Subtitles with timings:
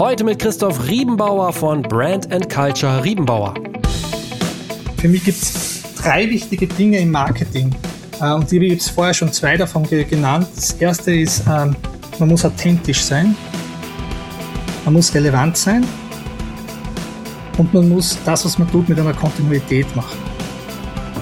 [0.00, 3.52] Heute mit Christoph Riebenbauer von Brand and Culture Riebenbauer.
[4.96, 7.70] Für mich gibt es drei wichtige Dinge im Marketing.
[8.18, 10.46] Äh, und ich habe jetzt vorher schon zwei davon genannt.
[10.56, 11.76] Das erste ist, ähm,
[12.18, 13.36] man muss authentisch sein,
[14.86, 15.86] man muss relevant sein
[17.58, 20.18] und man muss das, was man tut, mit einer Kontinuität machen.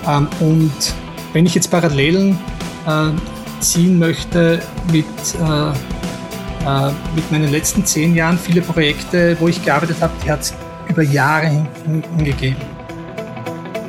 [0.06, 0.94] Ähm, und
[1.32, 2.38] wenn ich jetzt Parallelen
[2.86, 3.10] äh,
[3.58, 5.97] ziehen möchte mit, äh,
[7.14, 10.54] mit meinen letzten zehn Jahren, viele Projekte, wo ich gearbeitet habe, die hat es
[10.88, 11.66] über Jahre
[12.16, 12.56] hingegeben.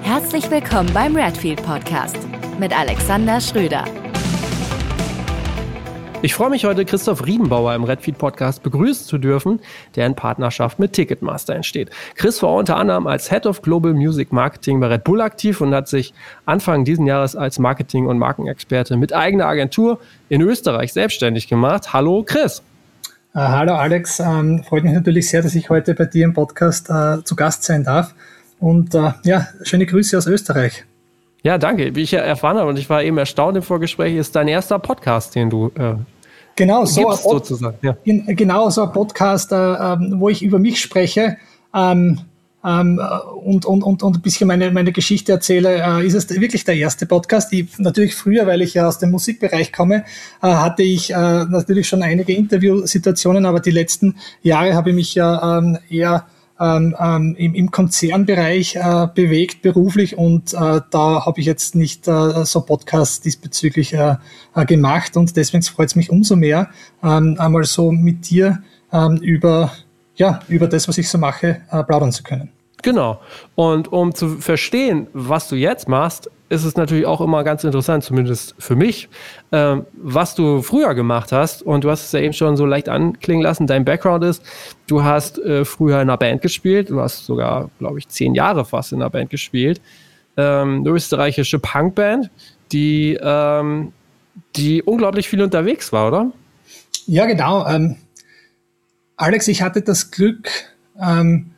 [0.02, 2.18] Herzlich willkommen beim Redfield Podcast
[2.58, 3.84] mit Alexander Schröder.
[6.22, 9.62] Ich freue mich heute, Christoph Riedenbauer im Redfeed Podcast begrüßen zu dürfen,
[9.96, 11.92] der in Partnerschaft mit Ticketmaster entsteht.
[12.16, 15.74] Chris war unter anderem als Head of Global Music Marketing bei Red Bull aktiv und
[15.74, 16.14] hat sich
[16.46, 21.94] Anfang diesen Jahres als Marketing- und Markenexperte mit eigener Agentur in Österreich selbstständig gemacht.
[21.94, 22.64] Hallo Chris.
[23.40, 26.90] Uh, hallo Alex, ähm, freut mich natürlich sehr, dass ich heute bei dir im Podcast
[26.90, 28.14] äh, zu Gast sein darf.
[28.60, 30.84] Und äh, ja, schöne Grüße aus Österreich.
[31.42, 31.96] Ja, danke.
[31.96, 34.78] Wie ich ja erfahren habe, und ich war eben erstaunt im Vorgespräch, ist dein erster
[34.78, 35.94] Podcast, den du äh,
[36.58, 37.78] genau, so gibst, sozusagen.
[37.82, 37.96] Ja.
[38.04, 41.38] Genau, so ein Podcast, äh, ähm, wo ich über mich spreche.
[41.74, 42.20] Ähm,
[42.66, 43.00] ähm,
[43.44, 46.76] und, und, und, und ein bisschen meine, meine Geschichte erzähle, äh, ist es wirklich der
[46.76, 47.54] erste Podcast.
[47.54, 50.04] Ich, natürlich früher, weil ich ja aus dem Musikbereich komme,
[50.42, 55.16] äh, hatte ich äh, natürlich schon einige Interviewsituationen, aber die letzten Jahre habe ich mich
[55.16, 56.26] ja ähm, eher
[56.60, 62.06] ähm, ähm, im, im Konzernbereich äh, bewegt beruflich und äh, da habe ich jetzt nicht
[62.08, 64.18] äh, so Podcasts diesbezüglich äh,
[64.56, 66.70] äh, gemacht und deswegen freut es mich umso mehr,
[67.02, 68.62] ähm, einmal so mit dir
[68.92, 69.72] ähm, über,
[70.20, 72.50] ja, über das, was ich so mache, äh, plaudern zu können.
[72.82, 73.20] Genau.
[73.56, 78.04] Und um zu verstehen, was du jetzt machst, ist es natürlich auch immer ganz interessant,
[78.04, 79.08] zumindest für mich,
[79.52, 81.62] ähm, was du früher gemacht hast.
[81.62, 83.66] Und du hast es ja eben schon so leicht anklingen lassen.
[83.66, 84.44] Dein Background ist,
[84.88, 86.90] du hast äh, früher in einer Band gespielt.
[86.90, 89.80] Du hast sogar, glaube ich, zehn Jahre fast in einer Band gespielt.
[90.38, 92.30] Ähm, eine österreichische Punkband,
[92.72, 93.94] die, ähm,
[94.56, 96.32] die unglaublich viel unterwegs war, oder?
[97.06, 97.66] Ja, genau.
[97.68, 97.98] Ähm,
[99.20, 100.50] Alex, ich hatte das Glück,
[100.98, 101.52] ähm,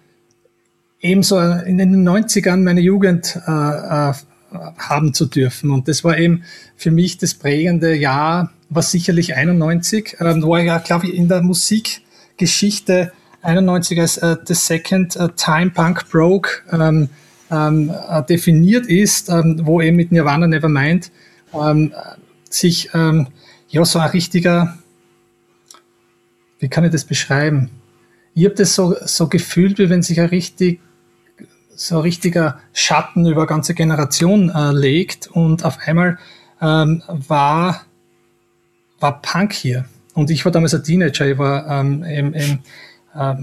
[0.99, 4.13] ebenso in den 90ern meine Jugend äh, äh,
[4.79, 5.69] haben zu dürfen.
[5.69, 6.43] Und das war eben
[6.75, 11.27] für mich das prägende Jahr, war sicherlich 91, ähm, wo ich ja, glaube ich, in
[11.27, 13.11] der Musikgeschichte
[13.43, 17.09] 91 als äh, The Second uh, Time Punk Broke ähm,
[17.51, 21.11] ähm, äh, definiert ist, ähm, wo eben mit Nirvana Nevermind
[21.53, 21.93] ähm,
[22.49, 23.27] sich ähm,
[23.69, 24.79] ja so ein richtiger,
[26.61, 27.69] wie kann ich das beschreiben?
[28.33, 30.79] Ich habe das so, so gefühlt, wie wenn sich ein richtig
[31.75, 36.19] so ein richtiger Schatten über eine ganze Generation äh, legt und auf einmal
[36.61, 37.85] ähm, war,
[38.99, 39.85] war Punk hier.
[40.13, 42.59] Und ich war damals ein Teenager, ich war ähm, eben, eben,
[43.15, 43.35] äh,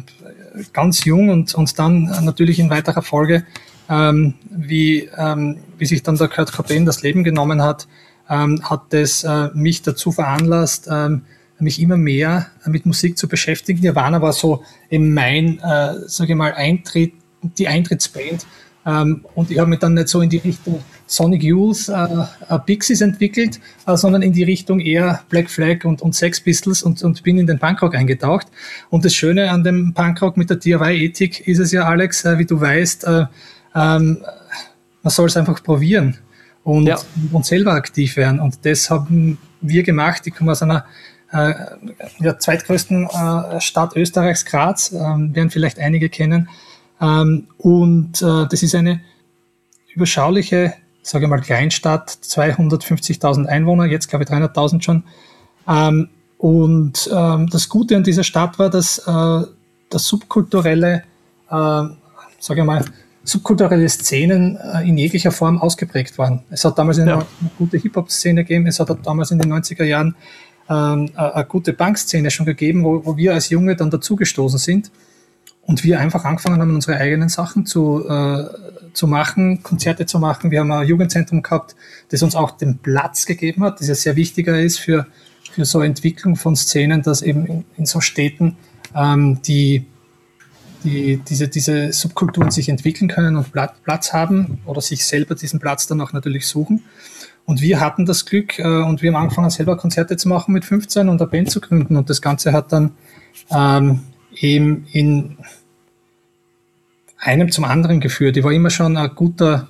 [0.72, 3.44] ganz jung und, und dann natürlich in weiterer Folge,
[3.90, 7.88] ähm, wie, ähm, wie sich dann der Kurt Cobain das Leben genommen hat,
[8.30, 11.22] ähm, hat das äh, mich dazu veranlasst, ähm,
[11.60, 13.80] mich immer mehr mit Musik zu beschäftigen.
[13.80, 18.46] Nirvana war so eben mein, äh, sage ich mal, Eintritt die Eintrittsband.
[18.86, 22.06] Ähm, und ich habe mich dann nicht so in die Richtung Sonic Youth, äh,
[22.48, 26.82] äh, Pixies entwickelt, äh, sondern in die Richtung eher Black Flag und, und Sex Pistols
[26.82, 28.46] und, und bin in den Punkrock eingetaucht.
[28.88, 32.46] Und das Schöne an dem Punkrock mit der DIY-Ethik ist es ja, Alex, äh, wie
[32.46, 33.26] du weißt, äh,
[33.74, 34.18] ähm,
[35.02, 36.16] man soll es einfach probieren
[36.64, 36.98] und, ja.
[37.32, 38.40] und selber aktiv werden.
[38.40, 40.22] Und das haben wir gemacht.
[40.26, 40.84] Ich komme aus einer
[41.30, 41.54] äh,
[42.20, 46.48] der zweitgrößten äh, Stadt Österreichs, Graz, äh, werden vielleicht einige kennen.
[47.00, 49.00] Ähm, und äh, das ist eine
[49.94, 55.04] überschauliche, sage ich mal, Kleinstadt, 250.000 Einwohner, jetzt glaube ich 300.000 schon.
[55.68, 56.08] Ähm,
[56.38, 59.46] und ähm, das Gute an dieser Stadt war, dass äh,
[59.90, 61.02] das subkulturelle,
[61.48, 62.84] äh, sage ich mal,
[63.24, 66.44] subkulturelle Szenen in jeglicher Form ausgeprägt waren.
[66.48, 67.16] Es hat damals eine, ja.
[67.16, 70.14] eine gute Hip-Hop-Szene gegeben, es hat damals in den 90er Jahren
[70.68, 74.90] ähm, eine gute Punk-Szene schon gegeben, wo, wo wir als Junge dann dazugestoßen sind.
[75.62, 78.44] Und wir einfach angefangen haben, unsere eigenen Sachen zu, äh,
[78.94, 80.50] zu machen, Konzerte zu machen.
[80.50, 81.76] Wir haben ein Jugendzentrum gehabt,
[82.08, 85.06] das uns auch den Platz gegeben hat, das ja sehr wichtiger ist für,
[85.52, 88.56] für so Entwicklung von Szenen, dass eben in, in so Städten
[88.94, 89.84] ähm, die,
[90.84, 95.86] die, diese, diese Subkulturen sich entwickeln können und Platz haben oder sich selber diesen Platz
[95.86, 96.84] dann auch natürlich suchen.
[97.48, 100.66] Und wir hatten das Glück äh, und wir haben angefangen, selber Konzerte zu machen mit
[100.66, 101.96] 15 und eine Band zu gründen.
[101.96, 102.90] Und das Ganze hat dann
[103.50, 104.00] ähm,
[104.38, 105.38] eben in
[107.16, 108.36] einem zum anderen geführt.
[108.36, 109.68] Ich war immer schon ein guter,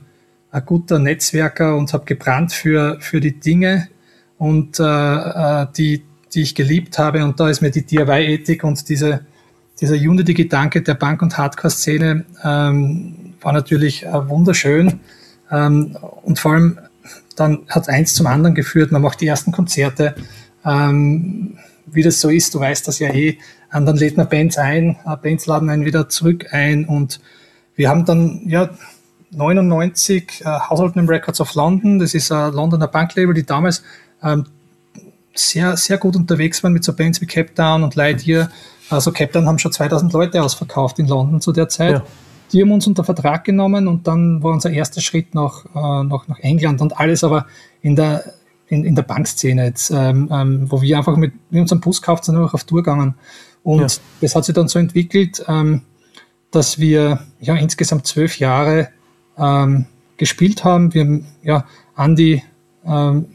[0.51, 3.87] ein guter Netzwerker und habe gebrannt für, für die Dinge
[4.39, 6.03] und äh, äh die,
[6.35, 7.23] die ich geliebt habe.
[7.23, 9.25] Und da ist mir die DIY-Ethik und diese,
[9.81, 14.99] dieser Unity-Gedanke der Punk- und Hardcore-Szene ähm, war natürlich äh, wunderschön.
[15.53, 16.81] Ähm, und vor allem
[17.39, 18.93] dann hat eins zum anderen geführt.
[18.93, 20.15] Man macht die ersten Konzerte.
[20.65, 23.39] Ähm, wie das so ist, du weißt das ja eh.
[23.73, 27.21] Und dann lädt man Bands ein, äh, Bands laden einen wieder zurück ein und
[27.77, 28.71] wir haben dann, ja,
[29.31, 33.83] 99 äh, Household Records of London, das ist ein Londoner Banklabel, die damals
[34.23, 34.47] ähm,
[35.35, 38.51] sehr, sehr gut unterwegs waren mit so Bands wie Cape Town und Light Year.
[38.91, 41.93] Also Cape Town haben schon 2000 Leute ausverkauft in London zu der Zeit.
[41.93, 42.03] Ja.
[42.53, 46.29] Die haben uns unter Vertrag genommen und dann war unser erster Schritt nach, äh, nach,
[46.29, 47.47] nach England und alles aber
[47.83, 48.33] in der,
[48.69, 52.25] in, in der Bankszene jetzt, ähm, ähm, wo wir einfach mit, mit unserem Bus gekauft
[52.25, 53.15] sind, einfach auf Tour gegangen.
[53.63, 53.87] Und ja.
[54.21, 55.83] das hat sich dann so entwickelt, ähm,
[56.51, 58.89] dass wir ja insgesamt zwölf Jahre
[59.37, 59.87] ähm,
[60.17, 60.95] gespielt haben.
[60.95, 62.43] Wir haben ja an die
[62.85, 63.27] ähm,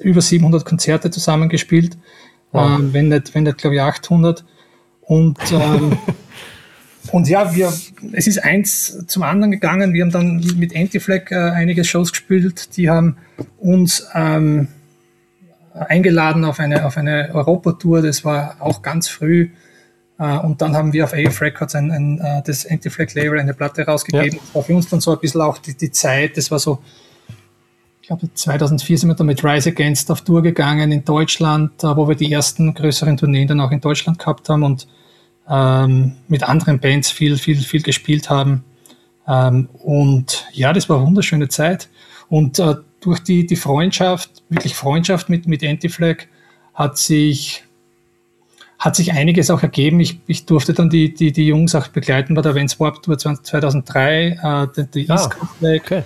[0.00, 1.96] über 700 Konzerte zusammengespielt,
[2.52, 2.78] wow.
[2.78, 4.44] ähm, wenn nicht, wenn nicht glaube ich 800.
[5.02, 5.38] Und
[7.12, 7.72] und ja, wir,
[8.12, 9.92] es ist eins zum anderen gegangen.
[9.92, 12.76] Wir haben dann mit Anti-Flag äh, einige Shows gespielt.
[12.76, 13.16] Die haben
[13.58, 14.68] uns ähm,
[15.72, 18.02] eingeladen auf eine, auf eine Europatour.
[18.02, 19.50] Das war auch ganz früh.
[20.20, 23.82] Uh, und dann haben wir auf AF Records ein, ein, uh, das Anti-Flag-Label eine Platte
[23.86, 24.32] rausgegeben.
[24.32, 24.42] Ja.
[24.44, 26.80] Das war für uns dann so ein bisschen auch die, die Zeit, das war so,
[28.02, 31.96] ich glaube 2004 sind wir dann mit Rise Against auf Tour gegangen in Deutschland, uh,
[31.96, 34.88] wo wir die ersten größeren Tourneen dann auch in Deutschland gehabt haben und
[35.48, 38.64] ähm, mit anderen Bands viel, viel, viel gespielt haben.
[39.26, 41.88] Ähm, und ja, das war eine wunderschöne Zeit.
[42.28, 46.26] Und äh, durch die, die Freundschaft, wirklich Freundschaft mit, mit Anti-Flag,
[46.74, 47.64] hat sich
[48.78, 49.98] hat sich einiges auch ergeben.
[49.98, 53.18] Ich, ich durfte dann die, die, die Jungs auch begleiten bei der Vans Warp Tour
[53.18, 55.36] 2003, äh, die, die ah, Flag.
[55.60, 56.04] Okay.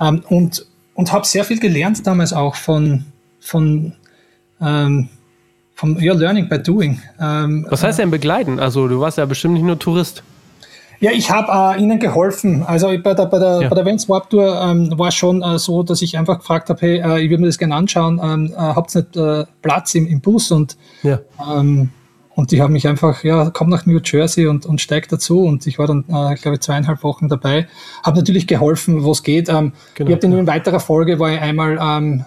[0.00, 3.04] Ähm, und und habe sehr viel gelernt damals auch von,
[3.40, 3.94] von
[4.60, 5.08] ähm,
[5.74, 7.00] vom ja, Learning by Doing.
[7.20, 8.60] Ähm, Was heißt denn begleiten?
[8.60, 10.22] Also du warst ja bestimmt nicht nur Tourist.
[11.00, 12.62] Ja, ich habe äh, ihnen geholfen.
[12.62, 13.68] Also bei der, bei der, ja.
[13.68, 16.70] bei der Vans Warp Tour ähm, war es schon äh, so, dass ich einfach gefragt
[16.70, 19.44] habe, hey, äh, ich würde mir das gerne anschauen, ähm, äh, habt ihr nicht äh,
[19.60, 20.50] Platz im, im Bus?
[20.50, 21.20] Und ja.
[21.46, 21.90] ähm,
[22.36, 25.44] und die haben mich einfach, ja, komm nach New Jersey und, und steig dazu.
[25.44, 27.68] Und ich war dann, äh, glaube ich, zweieinhalb Wochen dabei.
[28.02, 29.48] Habe natürlich geholfen, wo es geht.
[29.48, 30.38] Ähm, genau, ich habe ja.
[30.40, 32.24] in weiterer Folge, war ich einmal ähm,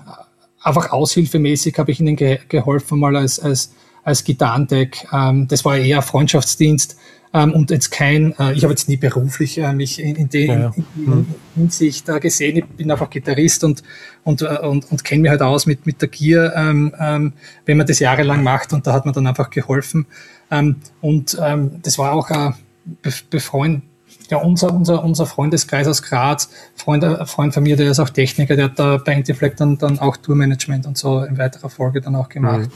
[0.67, 3.73] einfach aushilfemäßig, habe ich ihnen ge geholfen, mal als, als,
[4.03, 5.07] als Gitarrendeck.
[5.11, 6.97] Ähm, das war eher Freundschaftsdienst.
[7.33, 10.47] Ähm, und jetzt kein, äh, ich habe jetzt nie beruflich äh, mich in, in, den,
[10.47, 10.73] ja, ja.
[10.95, 11.25] mhm.
[11.55, 12.57] Hinsicht äh, gesehen.
[12.57, 13.83] Ich bin einfach Gitarrist und,
[14.23, 17.33] und, äh, und, und kenne mich halt aus mit, mit der Gier, ähm, ähm,
[17.65, 20.05] wenn man das jahrelang macht und da hat man dann einfach geholfen.
[20.49, 22.51] Ähm, und ähm, das war auch äh,
[23.29, 23.83] befreundet
[24.29, 28.09] ja, unser, unser, unser Freundeskreis aus Graz, Freund, äh, Freund von mir, der ist auch
[28.09, 32.01] Techniker, der hat da bei Antifleck dann, dann auch Tourmanagement und so in weiterer Folge
[32.01, 32.69] dann auch gemacht.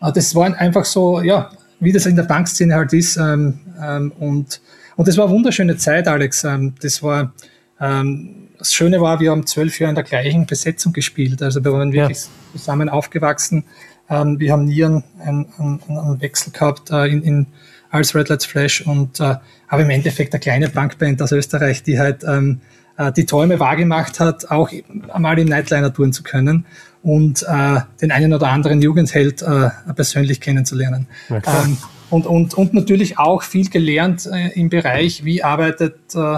[0.00, 0.12] Mhm.
[0.14, 1.50] Das war einfach so, ja,
[1.80, 3.16] wie das in der Bankszene halt ist.
[3.16, 4.60] Ähm, ähm, und,
[4.96, 6.44] und das war eine wunderschöne Zeit, Alex.
[6.44, 7.32] Ähm, das war,
[7.80, 11.42] ähm, das Schöne war, wir haben zwölf Jahre in der gleichen Besetzung gespielt.
[11.42, 12.58] Also wir waren wirklich ja.
[12.58, 13.64] zusammen aufgewachsen.
[14.10, 17.46] Ähm, wir haben nie einen, einen, einen Wechsel gehabt äh, in, in,
[17.90, 19.36] als Red Lights Flash und äh,
[19.68, 22.60] aber im Endeffekt eine kleine Punkband aus Österreich, die halt ähm,
[22.96, 24.70] äh, die Träume wahrgemacht hat, auch
[25.08, 26.66] einmal im Nightliner touren zu können
[27.02, 31.06] und äh, den einen oder anderen Jugendheld äh, persönlich kennenzulernen.
[31.30, 31.78] Ähm,
[32.10, 36.36] und, und, und natürlich auch viel gelernt äh, im Bereich, wie arbeitet äh,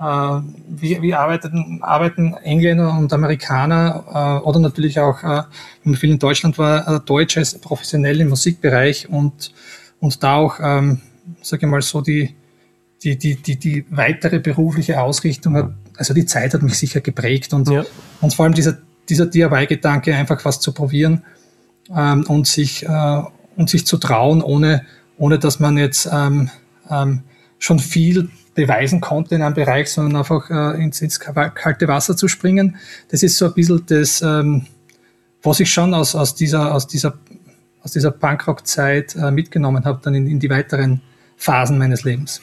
[0.00, 5.42] äh wie, wie arbeiten, arbeiten Engländer und Amerikaner äh, oder natürlich auch, äh,
[5.84, 9.52] wenn viel in Deutschland war, äh, Deutsches professionell im Musikbereich und,
[10.04, 11.00] und da auch, ähm,
[11.42, 12.34] sage ich mal so, die,
[13.02, 17.52] die, die, die, die weitere berufliche Ausrichtung hat, also die Zeit hat mich sicher geprägt
[17.52, 17.84] und, ja.
[18.20, 21.22] und vor allem dieser dieser DIY-Gedanke, einfach was zu probieren
[21.94, 23.22] ähm, und, sich, äh,
[23.56, 24.84] und sich zu trauen, ohne,
[25.18, 26.50] ohne dass man jetzt ähm,
[26.90, 27.22] ähm,
[27.58, 32.28] schon viel beweisen konnte in einem Bereich, sondern einfach äh, ins, ins kalte Wasser zu
[32.28, 32.76] springen.
[33.10, 34.66] Das ist so ein bisschen das, ähm,
[35.42, 37.18] was ich schon aus, aus dieser, aus dieser,
[37.84, 41.02] aus dieser Punkrock-Zeit äh, mitgenommen habe, dann in, in die weiteren
[41.36, 42.40] Phasen meines Lebens.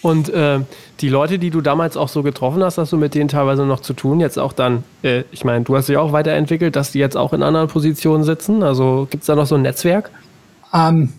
[0.00, 0.60] Und äh,
[1.00, 3.80] die Leute, die du damals auch so getroffen hast, hast du mit denen teilweise noch
[3.80, 4.20] zu tun.
[4.20, 7.32] Jetzt auch dann, äh, ich meine, du hast dich auch weiterentwickelt, dass die jetzt auch
[7.32, 8.62] in anderen Positionen sitzen.
[8.62, 10.10] Also gibt es da noch so ein Netzwerk?
[10.72, 11.12] Ähm,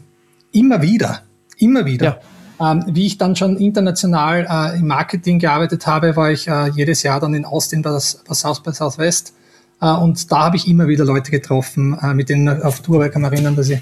[0.51, 1.21] immer wieder,
[1.57, 2.21] immer wieder.
[2.59, 2.71] Ja.
[2.71, 7.03] Ähm, wie ich dann schon international äh, im Marketing gearbeitet habe, war ich äh, jedes
[7.03, 9.33] Jahr dann in Austin bei, das, bei South by Southwest.
[9.81, 13.07] Äh, und da habe ich immer wieder Leute getroffen, äh, mit denen auf Tour, weil
[13.07, 13.79] ich kann mich erinnern, dass ich,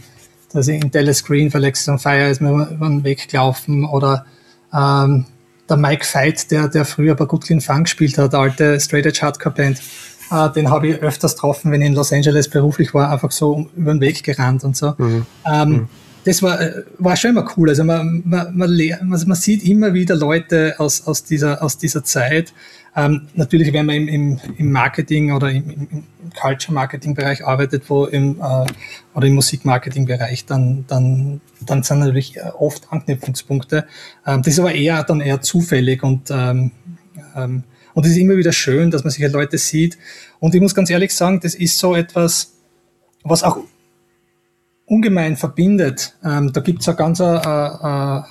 [0.52, 3.86] dass ich in Dallas Green für Alexis on Fire ist mir über den Weg gelaufen
[3.86, 4.26] oder
[4.74, 5.26] ähm,
[5.70, 9.20] der Mike Veit, der, der früher bei Good Clean Fun gespielt hat, alte Straight Edge
[9.22, 9.82] Hardcore Band,
[10.32, 13.68] äh, den habe ich öfters getroffen, wenn ich in Los Angeles beruflich war, einfach so
[13.76, 14.94] über den Weg gerannt und so.
[14.98, 15.26] Mhm.
[15.46, 15.90] Ähm, mhm.
[16.26, 17.70] das war, äh, war schon immer cool.
[17.70, 22.54] Also man, man, man, man, sieht immer wieder Leute aus, aus, dieser, aus dieser Zeit.
[22.98, 28.42] Ähm, natürlich, wenn man im, im, im Marketing oder im, im Culture-Marketing-Bereich arbeitet, wo im,
[28.42, 28.66] äh,
[29.14, 33.86] oder im Musikmarketing-Bereich, dann, dann, dann sind natürlich oft Anknüpfungspunkte.
[34.26, 36.72] Ähm, das ist aber eher dann eher zufällig und, ähm,
[37.36, 37.64] ähm,
[37.94, 40.00] und es ist immer wieder schön, dass man sich halt Leute sieht.
[40.40, 42.54] Und ich muss ganz ehrlich sagen, das ist so etwas,
[43.24, 43.60] was auch
[44.88, 46.16] ungemein verbindet.
[46.24, 48.22] Ähm, da gibt's es ganz, äh, äh,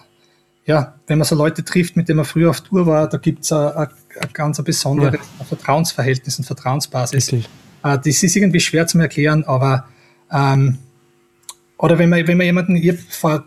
[0.66, 3.50] ja, wenn man so Leute trifft, mit denen man früher auf Tour war, da gibt's
[3.50, 3.88] es ein
[4.32, 5.44] ganz besonderes ja.
[5.44, 7.14] Vertrauensverhältnis und Vertrauensbasis.
[7.14, 7.48] Richtig.
[7.84, 9.86] Äh, das ist irgendwie schwer zu erklären, aber
[10.30, 10.78] ähm,
[11.78, 13.44] oder wenn man, wenn man jemanden, ich vor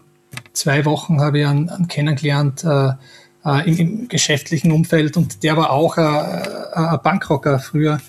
[0.53, 2.91] zwei Wochen habe ich einen, einen kennengelernt äh,
[3.43, 7.99] äh, im, im, geschäftlichen Umfeld und der war auch äh, äh ein Bankrocker früher.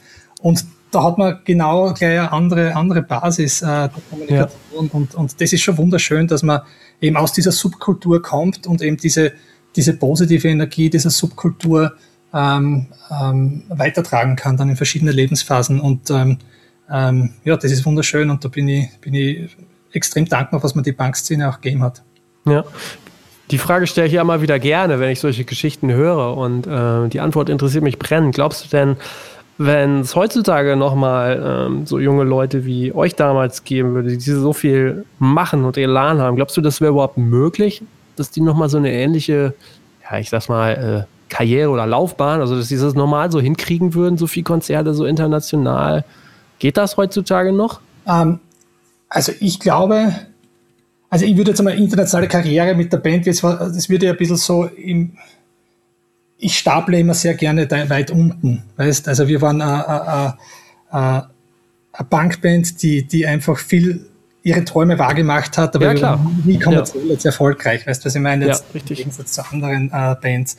[0.40, 4.86] Und da hat man genau gleich eine andere, andere Basis äh, der Kommunikation.
[4.86, 4.90] Ja.
[4.92, 6.62] Und, und das ist schon wunderschön, dass man
[7.00, 9.32] eben aus dieser Subkultur kommt und eben diese,
[9.76, 11.92] diese positive Energie dieser Subkultur
[12.32, 15.80] ähm, ähm, weitertragen kann, dann in verschiedene Lebensphasen.
[15.80, 16.38] Und ähm,
[16.90, 19.56] ähm, ja, das ist wunderschön und da bin ich, bin ich
[19.92, 22.02] extrem dankbar, was mir die Bankszene auch gegeben hat.
[22.46, 22.64] Ja.
[23.50, 27.08] Die Frage stelle ich ja immer wieder gerne, wenn ich solche Geschichten höre und äh,
[27.08, 28.36] die Antwort interessiert mich brennend.
[28.36, 28.96] Glaubst du denn,
[29.62, 34.54] wenn es heutzutage nochmal ähm, so junge Leute wie euch damals geben würde, die so
[34.54, 37.82] viel machen und Elan haben, glaubst du, das wäre überhaupt möglich,
[38.16, 39.52] dass die nochmal so eine ähnliche,
[40.10, 43.92] ja, ich sag's mal, äh, Karriere oder Laufbahn, also dass sie das normal so hinkriegen
[43.92, 46.06] würden, so viel Konzerte, so international?
[46.58, 47.82] Geht das heutzutage noch?
[48.06, 48.40] Ähm,
[49.10, 50.14] also ich glaube,
[51.10, 54.38] also ich würde jetzt einmal internationale Karriere mit der Band, das würde ja ein bisschen
[54.38, 55.18] so im,
[56.40, 58.64] ich staple immer sehr gerne weit unten.
[58.76, 59.08] Weißt?
[59.08, 61.28] Also wir waren eine
[62.08, 64.06] Bankband, die, die einfach viel
[64.42, 66.30] ihre Träume wahrgemacht hat, aber ja, klar.
[66.44, 67.12] nie kommerziell ja.
[67.12, 67.86] jetzt erfolgreich.
[67.86, 68.46] Weißt du, was ich meine?
[68.46, 69.00] Jetzt ja, richtig.
[69.00, 70.56] Im Gegensatz zu anderen äh, Bands.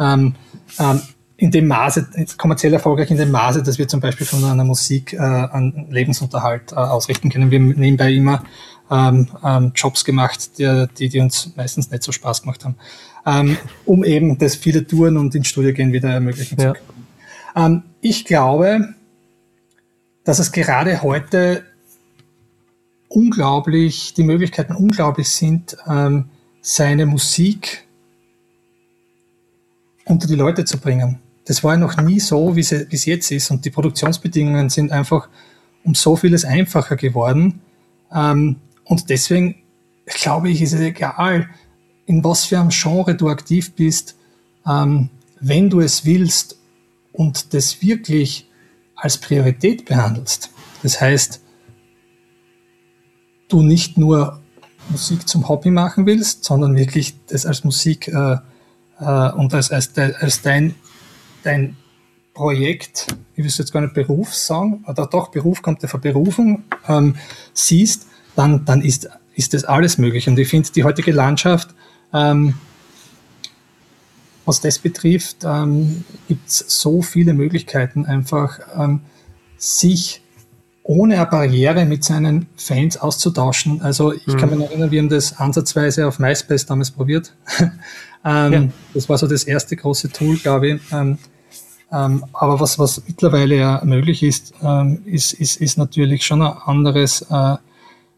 [0.00, 0.34] Ähm,
[0.78, 1.02] ähm,
[1.36, 5.12] in dem Maße, kommerziell erfolgreich in dem Maße, dass wir zum Beispiel von einer Musik
[5.12, 7.50] äh, einen Lebensunterhalt äh, ausrichten können.
[7.50, 8.42] Wir nebenbei immer
[8.90, 12.76] ähm, ähm, Jobs gemacht, die, die, die uns meistens nicht so Spaß gemacht haben
[13.26, 16.74] ähm, um eben das viele Touren und ins Studio gehen wieder ermöglichen ja.
[16.74, 17.06] zu können.
[17.56, 18.94] Ähm, ich glaube,
[20.24, 21.64] dass es gerade heute
[23.08, 26.26] unglaublich, die Möglichkeiten unglaublich sind, ähm,
[26.60, 27.86] seine Musik
[30.04, 31.18] unter die Leute zu bringen.
[31.44, 33.50] Das war ja noch nie so, wie es jetzt ist.
[33.50, 35.28] Und die Produktionsbedingungen sind einfach
[35.84, 37.60] um so vieles einfacher geworden.
[38.12, 39.56] Ähm, und deswegen
[40.04, 41.48] glaube ich, ist es egal,
[42.08, 44.16] in was für einem Genre du aktiv bist,
[44.66, 45.10] ähm,
[45.40, 46.58] wenn du es willst
[47.12, 48.48] und das wirklich
[48.96, 50.50] als Priorität behandelst.
[50.82, 51.40] Das heißt,
[53.48, 54.40] du nicht nur
[54.88, 58.38] Musik zum Hobby machen willst, sondern wirklich das als Musik äh,
[59.00, 60.74] äh, und als, als, als dein,
[61.42, 61.76] dein
[62.32, 66.00] Projekt, ich will es jetzt gar nicht Beruf sagen, oder doch Beruf kommt ja von
[66.00, 67.16] Berufung, ähm,
[67.52, 70.26] siehst, dann, dann ist, ist das alles möglich.
[70.26, 71.74] Und ich finde, die heutige Landschaft
[72.12, 72.54] ähm,
[74.44, 79.00] was das betrifft, ähm, gibt es so viele Möglichkeiten, einfach ähm,
[79.58, 80.22] sich
[80.82, 83.82] ohne eine Barriere mit seinen Fans auszutauschen.
[83.82, 84.36] Also ich mhm.
[84.38, 87.34] kann mich erinnern, wir haben das ansatzweise auf MySpace damals probiert.
[88.24, 88.68] ähm, ja.
[88.94, 90.80] Das war so das erste große Tool, glaube ich.
[90.92, 91.18] Ähm,
[91.92, 96.56] ähm, aber was, was mittlerweile ja möglich ist, ähm, ist, ist, ist natürlich schon ein
[96.64, 97.56] anderes äh,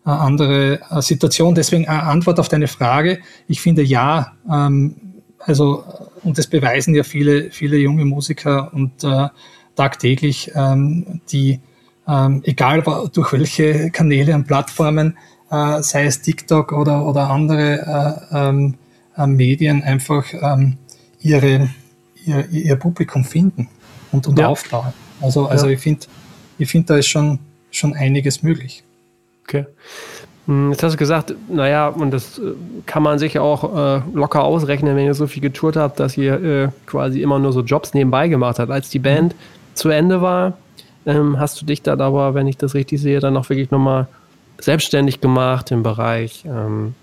[0.04, 1.54] eine andere Situation.
[1.54, 3.20] Deswegen eine Antwort auf deine Frage.
[3.48, 4.96] Ich finde ja, ähm,
[5.38, 5.84] also,
[6.22, 9.28] und das beweisen ja viele, viele junge Musiker und äh,
[9.74, 11.60] tagtäglich, ähm, die,
[12.06, 15.16] ähm, egal durch welche Kanäle und Plattformen,
[15.50, 18.74] äh, sei es TikTok oder, oder andere äh, ähm,
[19.16, 20.76] äh, Medien, einfach ähm,
[21.20, 21.70] ihre,
[22.24, 23.68] ihr, ihr Publikum finden
[24.12, 24.48] und, und ja.
[24.48, 24.92] aufbauen.
[25.20, 25.72] Also, also ja.
[25.72, 26.06] ich finde,
[26.58, 27.38] ich finde, da ist schon,
[27.70, 28.84] schon einiges möglich.
[29.44, 29.66] Okay.
[30.46, 32.52] Hm, jetzt hast du gesagt, naja, und das äh,
[32.86, 33.64] kann man sich auch
[33.98, 37.52] äh, locker ausrechnen, wenn ihr so viel getourt habt, dass ihr äh, quasi immer nur
[37.52, 38.70] so Jobs nebenbei gemacht habt.
[38.70, 39.38] Als die Band mhm.
[39.74, 40.54] zu Ende war,
[41.06, 44.08] ähm, hast du dich da aber, wenn ich das richtig sehe, dann auch wirklich nochmal
[44.58, 46.94] selbstständig gemacht im Bereich ähm,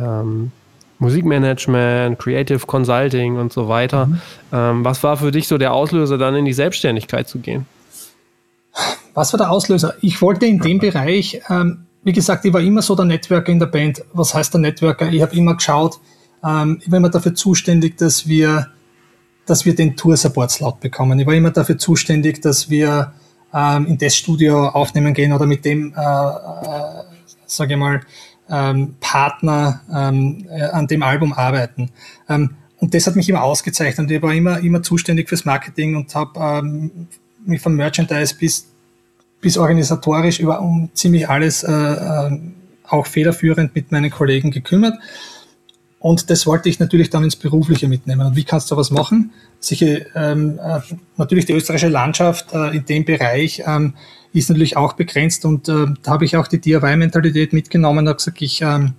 [0.00, 0.50] ähm,
[0.98, 4.06] Musikmanagement, Creative Consulting und so weiter.
[4.06, 4.20] Mhm.
[4.52, 7.66] Ähm, was war für dich so der Auslöser, dann in die Selbstständigkeit zu gehen?
[9.14, 9.94] Was war der Auslöser?
[10.00, 13.58] Ich wollte in dem Bereich, ähm, wie gesagt, ich war immer so der Networker in
[13.58, 14.04] der Band.
[14.12, 15.10] Was heißt der Networker?
[15.12, 16.00] Ich habe immer geschaut,
[16.44, 18.68] ähm, ich war immer dafür zuständig, dass wir,
[19.46, 21.18] dass wir den Tour-Support-Slot bekommen.
[21.18, 23.12] Ich war immer dafür zuständig, dass wir
[23.54, 27.04] ähm, in das Studio aufnehmen gehen oder mit dem, äh, äh,
[27.46, 28.00] sage ich mal,
[28.50, 31.90] ähm, Partner ähm, äh, an dem Album arbeiten.
[32.28, 34.10] Ähm, und das hat mich immer ausgezeichnet.
[34.10, 37.08] Ich war immer, immer zuständig fürs Marketing und habe ähm,
[37.58, 38.66] von Merchandise bis,
[39.40, 42.38] bis organisatorisch über um ziemlich alles äh, äh,
[42.86, 44.94] auch federführend mit meinen Kollegen gekümmert.
[45.98, 48.26] Und das wollte ich natürlich dann ins Berufliche mitnehmen.
[48.26, 49.32] Und wie kannst du was machen?
[49.58, 50.80] Sicher, ähm, äh,
[51.16, 53.94] natürlich die österreichische Landschaft äh, in dem Bereich ähm,
[54.34, 58.16] ist natürlich auch begrenzt und äh, da habe ich auch die DIY-Mentalität mitgenommen und habe
[58.16, 58.92] gesagt, ich, ähm,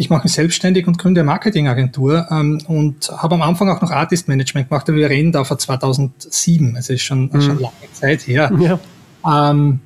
[0.00, 3.90] ich mache mich selbstständig und gründe eine Marketingagentur ähm, und habe am Anfang auch noch
[3.90, 7.40] Artist Management gemacht, aber wir reden da vor 2007, also ist schon, mhm.
[7.42, 8.50] schon lange Zeit her.
[8.58, 9.50] Ja.
[9.50, 9.80] Ähm,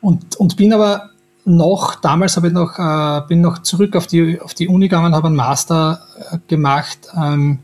[0.00, 1.10] und, und bin aber
[1.44, 5.12] noch, damals habe ich noch, äh, bin noch zurück auf die, auf die Uni gegangen,
[5.12, 7.58] habe einen Master äh, gemacht, ähm,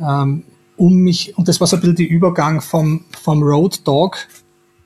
[0.00, 0.42] ähm,
[0.76, 4.16] um mich, und das war so ein bisschen der Übergang vom, vom Road Dog,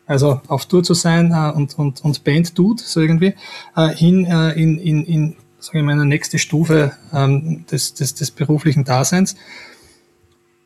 [0.04, 3.34] also auf Tour zu sein äh, und, und, und Band Dude, so irgendwie,
[3.74, 8.14] äh, hin äh, in, in, in sage ich mal, eine nächste Stufe ähm, des, des,
[8.14, 9.34] des beruflichen Daseins.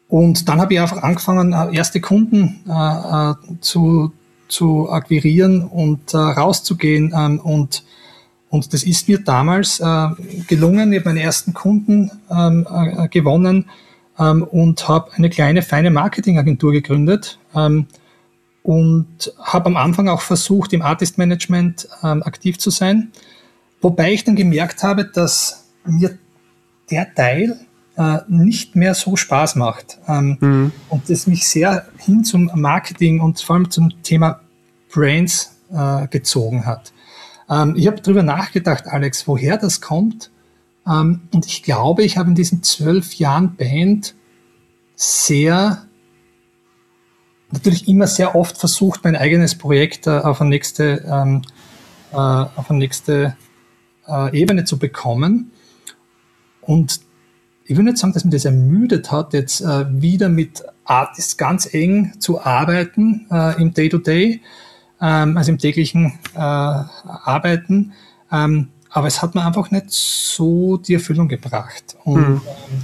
[0.09, 4.12] Und dann habe ich einfach angefangen, äh, erste Kunden äh, äh, zu,
[4.49, 7.14] zu akquirieren und äh, rauszugehen.
[7.16, 7.83] Ähm, und,
[8.50, 10.09] und das ist mir damals äh,
[10.49, 10.92] gelungen.
[10.92, 13.71] Ich habe meine ersten Kunden ähm, äh, gewonnen
[14.19, 17.38] ähm, und habe eine kleine, feine Marketingagentur gegründet.
[17.54, 17.87] Ähm,
[18.62, 23.11] und habe am Anfang auch versucht, im Artist Management ähm, aktiv zu sein.
[23.80, 26.18] Wobei ich dann gemerkt habe, dass mir
[26.90, 27.58] der Teil
[27.96, 29.99] äh, nicht mehr so Spaß macht.
[30.08, 30.72] Ähm, mhm.
[30.88, 34.40] Und das mich sehr hin zum Marketing und vor allem zum Thema
[34.92, 36.92] Brains äh, gezogen hat.
[37.49, 40.30] Ähm, ich habe darüber nachgedacht, Alex, woher das kommt.
[40.87, 44.14] Ähm, und ich glaube, ich habe in diesen zwölf Jahren Band
[44.96, 45.84] sehr,
[47.50, 51.42] natürlich immer sehr oft versucht, mein eigenes Projekt äh, auf eine nächste, ähm,
[52.12, 53.37] äh, auf eine nächste
[54.11, 55.52] äh, Ebene zu bekommen.
[56.61, 57.00] Und
[57.65, 61.73] ich will nicht sagen, dass mir das ermüdet hat, jetzt äh, wieder mit Artists ganz
[61.73, 64.41] eng zu arbeiten äh, im Day-to-Day,
[65.00, 67.93] -Day, ähm, also im täglichen äh, Arbeiten.
[68.32, 71.97] Ähm, aber es hat mir einfach nicht so die Erfüllung gebracht.
[72.04, 72.41] Und mhm.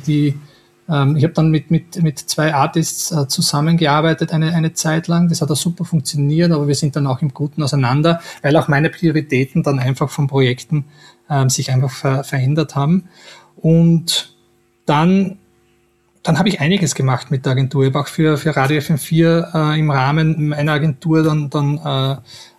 [0.07, 0.35] die,
[0.88, 5.29] ähm, ich habe dann mit, mit, mit zwei Artists äh, zusammengearbeitet eine, eine Zeit lang.
[5.29, 8.68] Das hat auch super funktioniert, aber wir sind dann auch im Guten auseinander, weil auch
[8.68, 10.85] meine Prioritäten dann einfach von Projekten
[11.30, 13.08] ähm, sich einfach ver verändert haben.
[13.56, 14.34] Und
[14.84, 15.38] dann,
[16.22, 17.84] dann habe ich einiges gemacht mit der Agentur.
[17.84, 21.80] Ich habe auch für, für Radio FM4 äh, im Rahmen meiner Agentur dann, dann äh,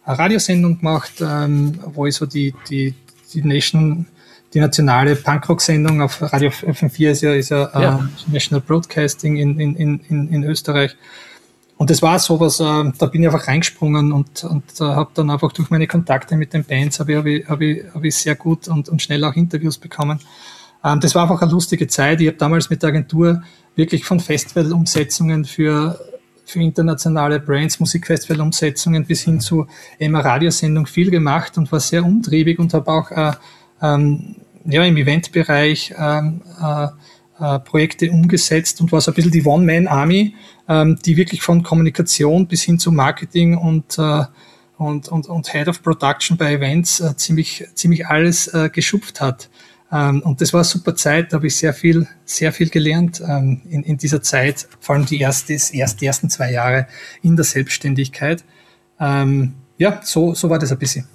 [0.07, 2.93] eine Radiosendung gemacht, ähm, wo ich so die, die,
[3.33, 4.07] die Nation,
[4.53, 7.97] die nationale Punkrock-Sendung auf Radio FM4 ist ja, ist ja, ja.
[7.97, 10.95] Äh, National Broadcasting in, in, in, in Österreich.
[11.77, 15.29] Und das war sowas, äh, da bin ich einfach reingesprungen und, und äh, habe dann
[15.29, 18.67] einfach durch meine Kontakte mit den Bands habe ich, hab ich, hab ich, sehr gut
[18.67, 20.19] und, und schnell auch Interviews bekommen.
[20.83, 22.19] Ähm, das war einfach eine lustige Zeit.
[22.19, 23.43] Ich habe damals mit der Agentur
[23.75, 25.99] wirklich von Festivalumsetzungen für,
[26.45, 29.67] für internationale Brands, Musikfestivalumsetzungen bis hin zu
[29.99, 33.33] einer Radiosendung viel gemacht und war sehr umtriebig und habe auch äh,
[33.83, 34.35] ähm,
[34.65, 36.87] ja, im Eventbereich ähm, äh,
[37.39, 40.33] äh, Projekte umgesetzt und war so ein bisschen die One-Man-Army,
[40.67, 44.23] ähm, die wirklich von Kommunikation bis hin zu Marketing und, äh,
[44.77, 49.49] und, und, und Head of Production bei Events äh, ziemlich, ziemlich alles geschupft hat.
[49.91, 53.21] Ähm, und das war eine super Zeit, da habe ich sehr viel, sehr viel gelernt
[53.21, 56.87] ähm, in, in dieser Zeit, vor allem die, erste, erst, die ersten zwei Jahre
[57.21, 58.43] in der Selbstständigkeit.
[58.99, 61.07] Ja, so, so war das ein bisschen.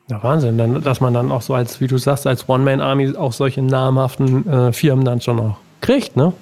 [0.08, 3.32] Ja, Wahnsinn, dann, dass man dann auch so als, wie du sagst, als One-Man-Army auch
[3.32, 6.32] solche namhaften äh, Firmen dann schon auch kriegt, ne?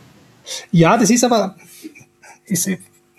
[0.70, 1.56] Ja, das ist aber,
[2.44, 2.68] ist,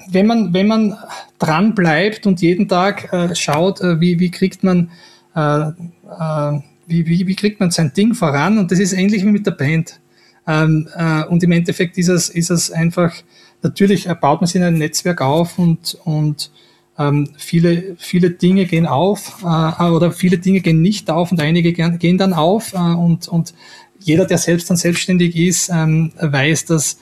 [0.09, 0.97] wenn man, wenn man
[1.39, 4.89] dran bleibt und jeden Tag äh, schaut, äh, wie, wie kriegt man,
[5.35, 8.57] äh, äh, wie, wie, wie kriegt man sein Ding voran?
[8.57, 9.99] Und das ist ähnlich wie mit der Band.
[10.47, 13.13] Ähm, äh, und im Endeffekt ist es, ist es einfach,
[13.61, 16.51] natürlich baut man sich ein Netzwerk auf und, und
[16.97, 21.73] ähm, viele, viele Dinge gehen auf äh, oder viele Dinge gehen nicht auf und einige
[21.73, 23.53] gehen dann auf äh, und, und
[23.99, 26.99] jeder, der selbst dann selbstständig ist, ähm, weiß, dass,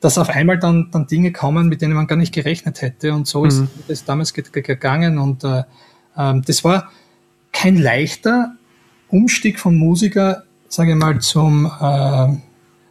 [0.00, 3.12] dass auf einmal dann, dann Dinge kommen, mit denen man gar nicht gerechnet hätte.
[3.12, 3.46] Und so mhm.
[3.48, 5.18] ist es damals gegangen.
[5.18, 5.62] Und äh,
[6.16, 6.90] äh, das war
[7.52, 8.54] kein leichter
[9.08, 12.28] Umstieg vom Musiker, sage ich mal, zum, äh,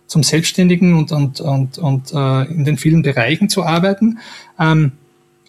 [0.08, 4.20] zum Selbstständigen und, und, und, und äh, in den vielen Bereichen zu arbeiten.
[4.60, 4.94] Ähm,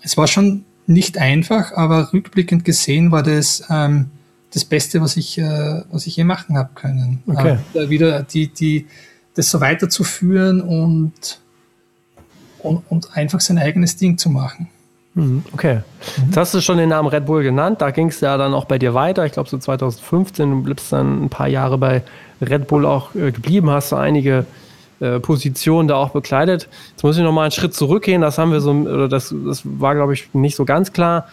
[0.02, 4.10] es war schon nicht einfach, aber rückblickend gesehen war das ähm,
[4.52, 7.22] das Beste, was ich, äh, was ich je machen habe können.
[7.26, 7.58] Okay.
[7.74, 8.86] Äh, wieder die, die,
[9.34, 11.40] das so weiterzuführen und,
[12.60, 14.68] und, und einfach sein eigenes Ding zu machen.
[15.14, 15.76] Mhm, okay.
[16.16, 16.24] Mhm.
[16.26, 17.82] Jetzt hast du schon den Namen Red Bull genannt.
[17.82, 19.26] Da ging es ja dann auch bei dir weiter.
[19.26, 20.50] Ich glaube, so 2015.
[20.50, 22.02] Du bleibst dann ein paar Jahre bei
[22.40, 23.68] Red Bull auch äh, geblieben.
[23.70, 24.46] Hast du einige
[25.00, 26.68] äh, Positionen da auch bekleidet.
[26.90, 28.20] Jetzt muss ich noch mal einen Schritt zurückgehen.
[28.20, 31.26] Das haben wir so, oder das, das war, glaube ich, nicht so ganz klar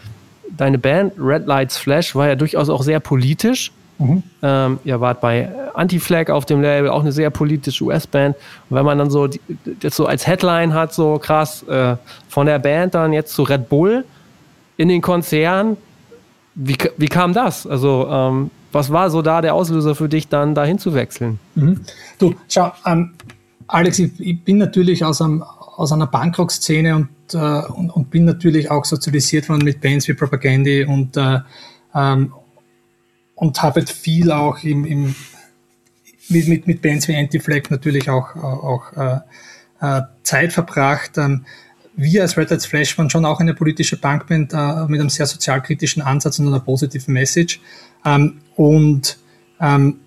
[0.57, 3.71] deine Band Red Lights Flash war ja durchaus auch sehr politisch.
[3.97, 4.23] Mhm.
[4.41, 8.35] Ähm, ihr wart bei Anti-Flag auf dem Label, auch eine sehr politische US-Band.
[8.69, 9.39] Und wenn man dann so die,
[9.79, 11.95] das so als Headline hat, so krass, äh,
[12.27, 14.03] von der Band dann jetzt zu Red Bull
[14.75, 15.77] in den Konzern,
[16.55, 17.65] wie, wie kam das?
[17.65, 21.39] Also, ähm, was war so da der Auslöser für dich, dann dahin zu wechseln?
[21.55, 21.81] Mhm.
[22.19, 23.13] Du, schau, ähm,
[23.67, 28.25] Alex, ich, ich, bin natürlich aus, einem, aus einer Punkrock-Szene und äh, und, und, bin
[28.25, 31.39] natürlich auch sozialisiert worden mit Bands wie Propagandy und, äh,
[31.95, 32.33] ähm,
[33.33, 35.15] und habe halt viel auch im, im,
[36.29, 39.19] mit, mit, mit Bands wie Anti-Flag natürlich auch, auch äh,
[39.81, 41.17] äh, Zeit verbracht.
[41.17, 41.45] Ähm,
[41.95, 45.25] wir als Red Lights Flash waren schon auch eine politische Punkband äh, mit einem sehr
[45.25, 47.61] sozialkritischen Ansatz und einer positiven Message.
[48.05, 49.17] Ähm, und
[49.59, 49.99] ähm,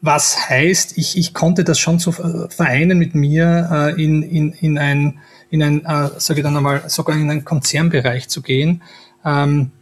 [0.00, 4.78] was heißt, ich, ich konnte das schon so vereinen mit mir äh, in, in, in
[4.78, 5.18] ein,
[5.50, 8.82] in ein äh, sage ich dann einmal, sogar in einen Konzernbereich zu gehen.
[9.24, 9.72] Ähm,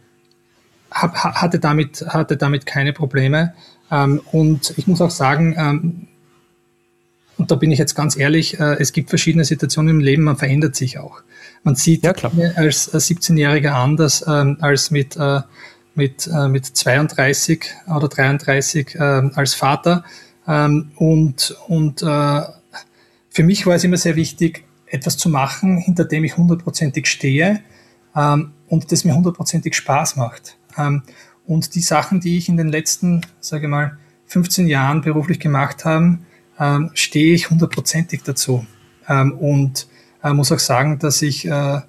[0.89, 3.53] hab, hatte, damit, hatte damit keine Probleme.
[3.91, 6.07] Ähm, und ich muss auch sagen, ähm,
[7.37, 10.37] und da bin ich jetzt ganz ehrlich, äh, es gibt verschiedene Situationen im Leben, man
[10.37, 11.21] verändert sich auch.
[11.63, 12.13] Man sieht ja,
[12.55, 15.41] als 17-Jähriger anders ähm, als mit äh,
[15.97, 20.03] mit, äh, mit 32 oder 33 äh, als Vater.
[20.47, 22.41] Ähm, und und äh,
[23.29, 27.61] für mich war es immer sehr wichtig, etwas zu machen, hinter dem ich hundertprozentig stehe
[28.15, 30.57] ähm, und das mir hundertprozentig Spaß macht.
[30.77, 31.03] Ähm,
[31.45, 36.19] und die Sachen, die ich in den letzten, sage mal, 15 Jahren beruflich gemacht habe,
[36.59, 38.65] ähm, stehe ich hundertprozentig dazu.
[39.07, 39.87] Ähm, und
[40.23, 41.81] äh, muss auch sagen, dass ich, äh,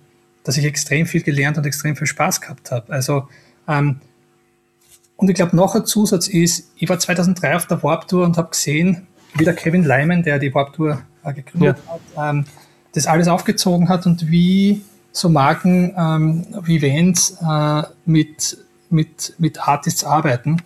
[0.44, 2.92] dass ich extrem viel gelernt und extrem viel Spaß gehabt habe.
[2.92, 3.28] Also
[3.68, 8.36] und ich glaube, noch ein Zusatz ist, ich war 2003 auf der Warp Tour und
[8.36, 11.92] habe gesehen, wie der Kevin Lyman, der die Warp Tour äh, gegründet ja.
[11.92, 12.44] hat, ähm,
[12.92, 18.58] das alles aufgezogen hat und wie so Marken ähm, wie Vans äh, mit,
[18.90, 20.62] mit, mit Artists arbeiten.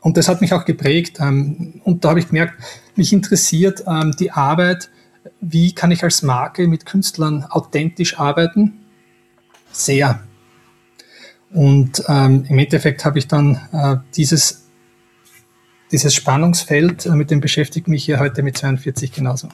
[0.00, 1.18] Und das hat mich auch geprägt.
[1.20, 2.54] Ähm, und da habe ich gemerkt,
[2.96, 4.90] mich interessiert ähm, die Arbeit,
[5.40, 8.80] wie kann ich als Marke mit Künstlern authentisch arbeiten?
[9.72, 10.20] Sehr.
[11.52, 14.66] Und ähm, im Endeffekt habe ich dann äh, dieses,
[15.90, 19.48] dieses Spannungsfeld, äh, mit dem beschäftigt mich hier heute mit 42 genauso.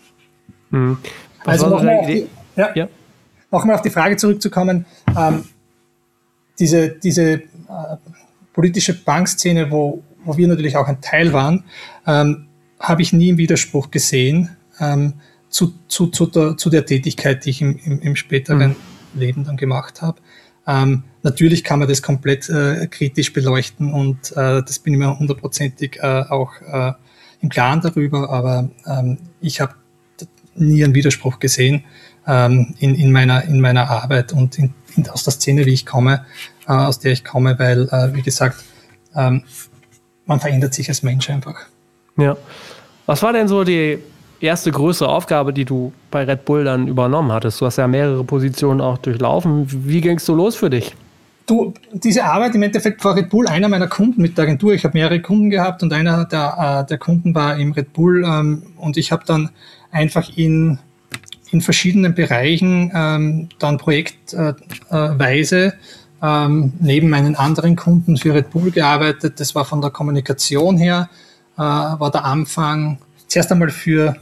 [0.70, 0.98] Mhm.
[1.44, 2.88] Also nochmal auf, die, ja, ja.
[3.50, 5.44] noch auf die Frage zurückzukommen, ähm,
[6.58, 7.40] diese, diese äh,
[8.52, 11.64] politische Bankszene, wo, wo wir natürlich auch ein Teil waren,
[12.06, 12.46] ähm,
[12.78, 15.14] habe ich nie im Widerspruch gesehen ähm,
[15.48, 18.70] zu, zu, zu, der, zu der Tätigkeit, die ich im, im, im späteren
[19.14, 19.20] mhm.
[19.20, 20.20] Leben dann gemacht habe.
[20.68, 25.18] Ähm, natürlich kann man das komplett äh, kritisch beleuchten und äh, das bin ich mir
[25.18, 26.92] hundertprozentig äh, auch äh,
[27.40, 29.74] im Klaren darüber, aber ähm, ich habe
[30.54, 31.84] nie einen Widerspruch gesehen
[32.26, 35.86] ähm, in, in, meiner, in meiner Arbeit und in, in, aus der Szene, wie ich
[35.86, 36.26] komme,
[36.66, 38.62] äh, aus der ich komme, weil, äh, wie gesagt,
[39.14, 39.44] ähm,
[40.26, 41.56] man verändert sich als Mensch einfach.
[42.18, 42.36] Ja.
[43.06, 43.98] Was war denn so die
[44.40, 47.60] erste größere Aufgabe, die du bei Red Bull dann übernommen hattest?
[47.60, 49.66] Du hast ja mehrere Positionen auch durchlaufen.
[49.86, 50.94] Wie ging es so los für dich?
[51.46, 54.74] Du, diese Arbeit im Endeffekt war Red Bull einer meiner Kunden mit der Agentur.
[54.74, 58.22] Ich habe mehrere Kunden gehabt und einer der, äh, der Kunden war im Red Bull
[58.26, 59.48] ähm, und ich habe dann
[59.90, 60.78] einfach in,
[61.50, 65.72] in verschiedenen Bereichen ähm, dann projektweise äh,
[66.20, 69.40] ähm, neben meinen anderen Kunden für Red Bull gearbeitet.
[69.40, 71.08] Das war von der Kommunikation her,
[71.56, 74.16] äh, war der Anfang zuerst einmal für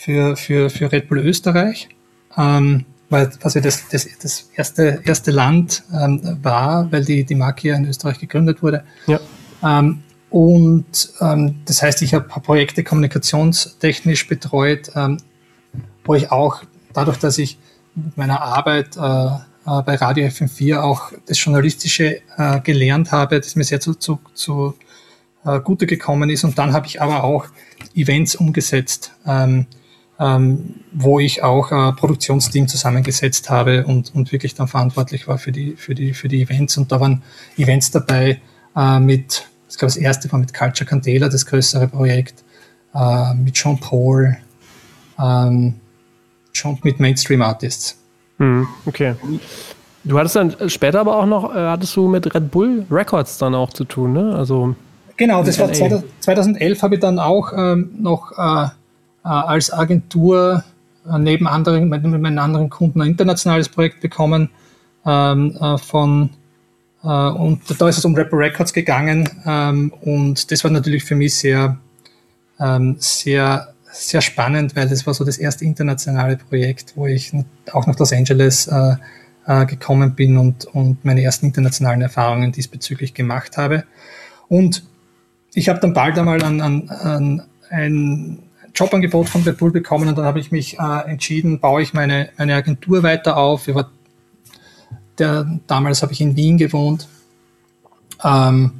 [0.00, 1.88] für, für, für Red Bull Österreich.
[2.36, 7.68] Ähm, weil quasi das, das, das erste, erste Land ähm, war, weil die, die Marke
[7.68, 8.84] ja in Österreich gegründet wurde.
[9.06, 9.18] Ja.
[9.62, 15.18] Ähm, und ähm, das heißt, ich habe Projekte kommunikationstechnisch betreut, ähm,
[16.04, 17.58] wo ich auch dadurch, dass ich
[17.94, 23.56] mit meiner Arbeit äh, äh, bei Radio FM4 auch das Journalistische äh, gelernt habe, das
[23.56, 24.74] mir sehr zu, zu, zu
[25.44, 26.44] äh, Gute gekommen ist.
[26.44, 27.46] Und dann habe ich aber auch
[27.94, 29.66] Events umgesetzt, ähm,
[30.18, 35.52] ähm, wo ich auch äh, Produktionsteam zusammengesetzt habe und, und wirklich dann verantwortlich war für
[35.52, 36.76] die, für, die, für die Events.
[36.76, 37.22] Und da waren
[37.56, 38.40] Events dabei
[38.76, 42.42] äh, mit ich glaube, das erste war mit Culture Candela, das größere Projekt,
[42.94, 44.36] äh, mit Jean Paul,
[45.18, 45.74] ähm,
[46.52, 47.96] schon mit Mainstream Artists.
[48.38, 49.14] Hm, okay.
[50.04, 53.54] Du hattest dann später aber auch noch, äh, hattest du mit Red Bull Records dann
[53.54, 54.34] auch zu tun, ne?
[54.34, 54.74] Also
[55.16, 58.68] genau, das war 2011 habe ich dann auch ähm, noch äh,
[59.30, 60.64] als Agentur
[61.08, 64.50] äh, neben anderen, mit, mit meinen anderen Kunden ein internationales Projekt bekommen
[65.06, 66.30] ähm, äh, von
[67.02, 71.14] äh, und da ist es um Rapper Records gegangen ähm, und das war natürlich für
[71.14, 71.78] mich sehr,
[72.58, 77.32] ähm, sehr, sehr spannend, weil das war so das erste internationale Projekt, wo ich
[77.72, 78.96] auch nach Los Angeles äh,
[79.46, 83.84] äh, gekommen bin und, und meine ersten internationalen Erfahrungen diesbezüglich gemacht habe.
[84.48, 84.84] Und
[85.54, 88.38] ich habe dann bald einmal an, an, an ein
[88.78, 92.30] Jobangebot von Red Bull bekommen und dann habe ich mich äh, entschieden, baue ich meine,
[92.38, 93.66] meine Agentur weiter auf.
[93.68, 93.90] War
[95.18, 97.08] der, damals habe ich in Wien gewohnt.
[98.22, 98.72] Ähm,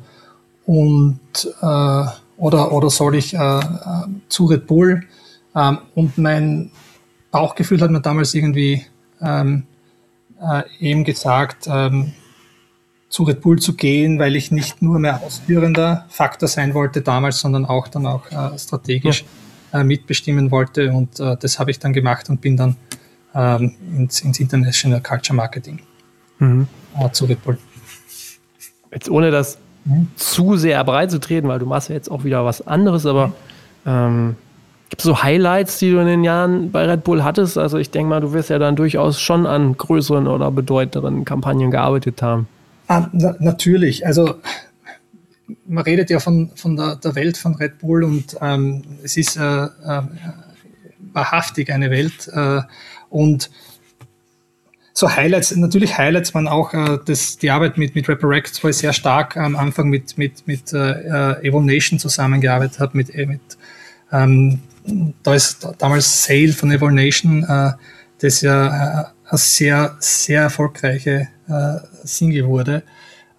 [0.67, 1.21] und
[1.61, 2.05] äh,
[2.37, 3.63] oder, oder soll ich äh, äh,
[4.29, 5.03] zu Red Bull?
[5.57, 6.71] Ähm, und mein
[7.33, 8.87] Bauchgefühl hat mir damals irgendwie
[9.21, 9.65] ähm,
[10.41, 12.13] äh, eben gesagt, ähm,
[13.09, 17.41] zu Red Bull zu gehen, weil ich nicht nur mehr ausführender Faktor sein wollte damals,
[17.41, 19.27] sondern auch dann auch äh, strategisch ja.
[19.73, 20.93] Äh, mitbestimmen wollte.
[20.93, 22.77] Und äh, das habe ich dann gemacht und bin dann
[23.35, 25.81] ähm, ins, ins International Culture Marketing
[26.39, 26.67] mhm.
[27.13, 27.59] zu Red Bull.
[28.93, 30.09] Jetzt ohne das mhm.
[30.17, 33.33] zu sehr breit zu treten, weil du machst ja jetzt auch wieder was anderes, aber
[33.87, 34.37] ähm,
[34.91, 37.59] gibt es so Highlights, die du in den Jahren bei Red Bull hattest?
[37.59, 41.71] Also ich denke mal, du wirst ja dann durchaus schon an größeren oder bedeutenderen Kampagnen
[41.71, 42.49] gearbeitet haben.
[42.89, 44.07] Ah, na, natürlich.
[44.07, 44.37] Also
[45.67, 49.37] man redet ja von, von der, der Welt von Red Bull und ähm, es ist
[49.37, 50.03] äh, äh,
[51.13, 52.29] wahrhaftig eine Welt.
[52.33, 52.61] Äh,
[53.09, 53.51] und
[54.93, 58.93] so Highlights, natürlich Highlights waren auch äh, das, die Arbeit mit, mit wo ich sehr
[58.93, 63.41] stark am Anfang mit, mit, mit äh, Evil Nation zusammengearbeitet habe, mit, äh, mit
[64.11, 64.61] ähm,
[65.23, 67.73] da ist damals Sale von Evil Nation, äh,
[68.21, 72.83] das ja äh, eine sehr, sehr erfolgreiche äh, Single wurde.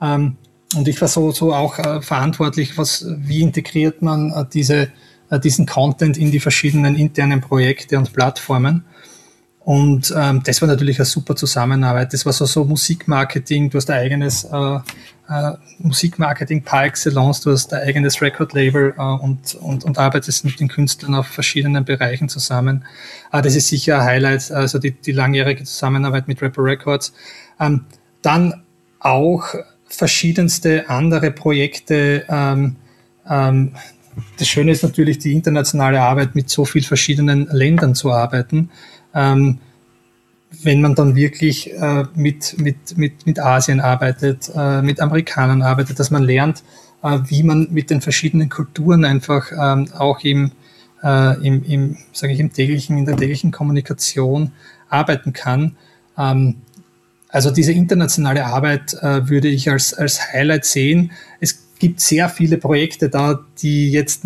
[0.01, 0.37] Ähm,
[0.75, 4.89] und ich war so, so auch äh, verantwortlich, was, wie integriert man äh, diese,
[5.29, 8.85] äh, diesen Content in die verschiedenen internen Projekte und Plattformen.
[9.59, 12.13] Und ähm, das war natürlich eine super Zusammenarbeit.
[12.13, 14.79] Das war so, so Musikmarketing, du hast ein eigenes äh,
[15.29, 20.59] äh, Musikmarketing par excellence, du hast ein eigenes Record-Label äh, und, und, und arbeitest mit
[20.59, 22.85] den Künstlern auf verschiedenen Bereichen zusammen.
[23.31, 27.13] Äh, das ist sicher ein Highlight, also die, die langjährige Zusammenarbeit mit Rapper Records.
[27.59, 27.85] Ähm,
[28.21, 28.63] dann
[28.99, 29.53] auch
[29.89, 32.25] verschiedenste andere Projekte.
[32.29, 32.77] Ähm,
[33.29, 33.73] ähm,
[34.37, 38.69] das Schöne ist natürlich die internationale Arbeit mit so vielen verschiedenen Ländern zu arbeiten
[39.13, 39.59] ähm,
[40.63, 45.99] wenn man dann wirklich äh, mit, mit, mit, mit Asien arbeitet, äh, mit Amerikanern arbeitet,
[45.99, 46.63] dass man lernt,
[47.03, 50.51] äh, wie man mit den verschiedenen Kulturen einfach ähm, auch im,
[51.03, 54.51] äh, im, im, sage ich, im täglichen, in der täglichen Kommunikation
[54.89, 55.75] arbeiten kann.
[56.17, 56.55] Ähm,
[57.29, 61.11] also diese internationale Arbeit äh, würde ich als, als Highlight sehen.
[61.39, 64.23] Es gibt sehr viele Projekte da, die jetzt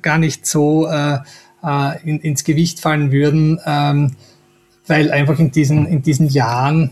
[0.00, 1.18] gar nicht so äh,
[1.62, 4.12] äh, in, ins Gewicht fallen würden, ähm,
[4.86, 6.90] weil einfach in diesen, in diesen Jahren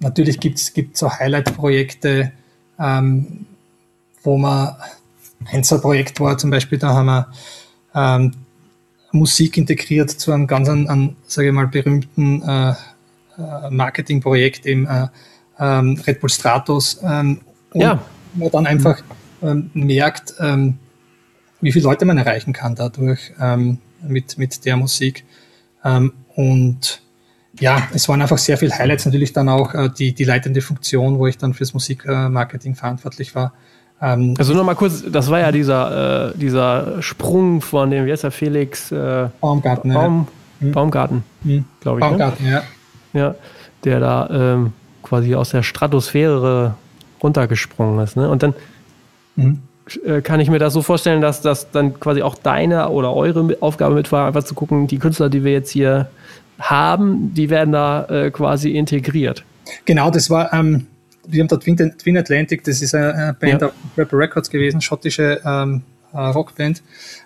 [0.00, 2.32] natürlich gibt es so Highlight-Projekte,
[2.78, 3.46] ähm,
[4.22, 4.76] wo man
[5.44, 7.32] ein so Projekt war, zum Beispiel, da haben wir
[7.94, 8.32] ähm,
[9.12, 12.74] Musik integriert zu einem ganz, an, an sage ich mal, berühmten äh
[13.70, 15.06] Marketingprojekt, im äh,
[15.58, 17.00] ähm, Red Bull Stratos.
[17.02, 17.40] Ähm,
[17.72, 18.02] und ja.
[18.34, 19.02] man dann einfach
[19.42, 20.34] ähm, merkt,
[21.60, 23.32] wie viele Leute man erreichen kann dadurch
[24.02, 25.24] mit, mit der Musik.
[26.34, 27.02] Und
[27.58, 31.18] ja, es waren einfach sehr viele Highlights, natürlich dann auch äh, die, die leitende Funktion,
[31.18, 33.52] wo ich dann fürs Musikmarketing verantwortlich war.
[34.00, 38.12] Ähm, also nur mal kurz, das war ja dieser, äh, dieser Sprung von dem, wie
[38.12, 38.90] heißt der, Felix?
[38.90, 39.92] Äh, Baumgarten.
[39.92, 40.28] Baum,
[40.60, 40.66] ja.
[40.66, 40.72] Hm.
[40.72, 41.64] Baumgarten, hm.
[41.80, 42.04] glaube ich.
[42.04, 42.10] Ne?
[42.10, 42.52] Baumgarten, ne?
[42.52, 42.62] ja.
[43.12, 43.34] Ja,
[43.84, 44.72] der da ähm,
[45.02, 46.74] quasi aus der Stratosphäre
[47.22, 48.16] runtergesprungen ist.
[48.16, 48.28] Ne?
[48.28, 48.54] Und dann
[49.36, 49.58] mhm.
[50.04, 53.56] Äh, kann ich mir das so vorstellen, dass das dann quasi auch deine oder eure
[53.60, 56.08] Aufgabe mit war, einfach zu gucken, die Künstler, die wir jetzt hier
[56.60, 59.44] haben, die werden da äh, quasi integriert.
[59.84, 60.86] Genau, das war, ähm,
[61.26, 63.68] wir haben dort Twin, Twin Atlantic, das ist eine Band ja.
[63.68, 66.82] auf Rebel Records gewesen, schottische ähm, äh, Rockband.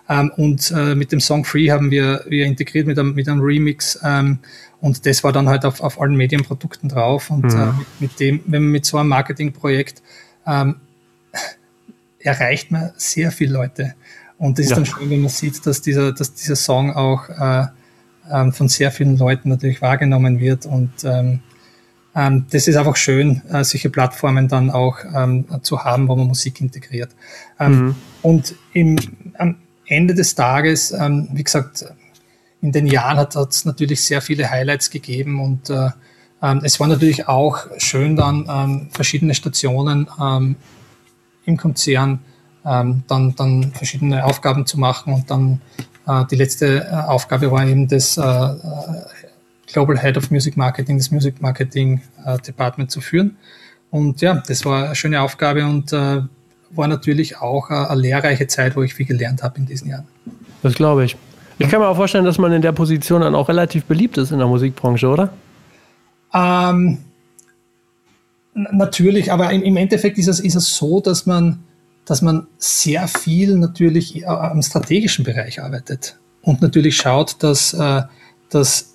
[0.09, 3.41] Ähm, und äh, mit dem Song Free haben wir, wir integriert mit einem, mit einem
[3.41, 3.99] Remix.
[4.03, 4.39] Ähm,
[4.79, 7.29] und das war dann halt auf, auf allen Medienprodukten drauf.
[7.29, 7.59] Und mhm.
[7.59, 10.03] äh, mit, mit, dem, wenn man mit so einem Marketingprojekt
[10.45, 10.75] ähm,
[12.19, 13.95] erreicht man sehr viele Leute.
[14.37, 14.75] Und das ist ja.
[14.75, 17.67] dann schön, wenn man sieht, dass dieser, dass dieser Song auch äh,
[18.31, 20.67] ähm, von sehr vielen Leuten natürlich wahrgenommen wird.
[20.67, 21.39] Und ähm,
[22.15, 26.27] ähm, das ist einfach schön, äh, solche Plattformen dann auch ähm, zu haben, wo man
[26.27, 27.09] Musik integriert.
[27.59, 27.95] Ähm, mhm.
[28.21, 28.97] Und im,
[29.39, 29.55] am
[29.87, 31.85] Ende des Tages, wie gesagt,
[32.67, 35.89] in den Jahren hat es natürlich sehr viele Highlights gegeben und äh,
[36.43, 40.57] ähm, es war natürlich auch schön dann ähm, verschiedene Stationen ähm,
[41.45, 42.19] im Konzern
[42.65, 45.61] ähm, dann, dann verschiedene Aufgaben zu machen und dann
[46.07, 48.57] äh, die letzte äh, Aufgabe war eben das äh, äh
[49.71, 53.37] Global Head of Music Marketing, das Music Marketing äh, Department zu führen.
[53.91, 58.81] Und ja, das war eine schöne Aufgabe und war natürlich auch eine lehrreiche Zeit, wo
[58.81, 60.07] ich viel gelernt habe in diesen Jahren.
[60.63, 61.17] Das glaube ich.
[61.59, 64.31] Ich kann mir auch vorstellen, dass man in der Position dann auch relativ beliebt ist
[64.31, 65.31] in der Musikbranche, oder?
[66.33, 66.99] Ähm,
[68.53, 71.59] natürlich, aber im, Endeffekt ist es, ist es so, dass man,
[72.05, 78.03] dass man sehr viel natürlich äh, am strategischen Bereich arbeitet und natürlich schaut, dass, äh,
[78.49, 78.93] dass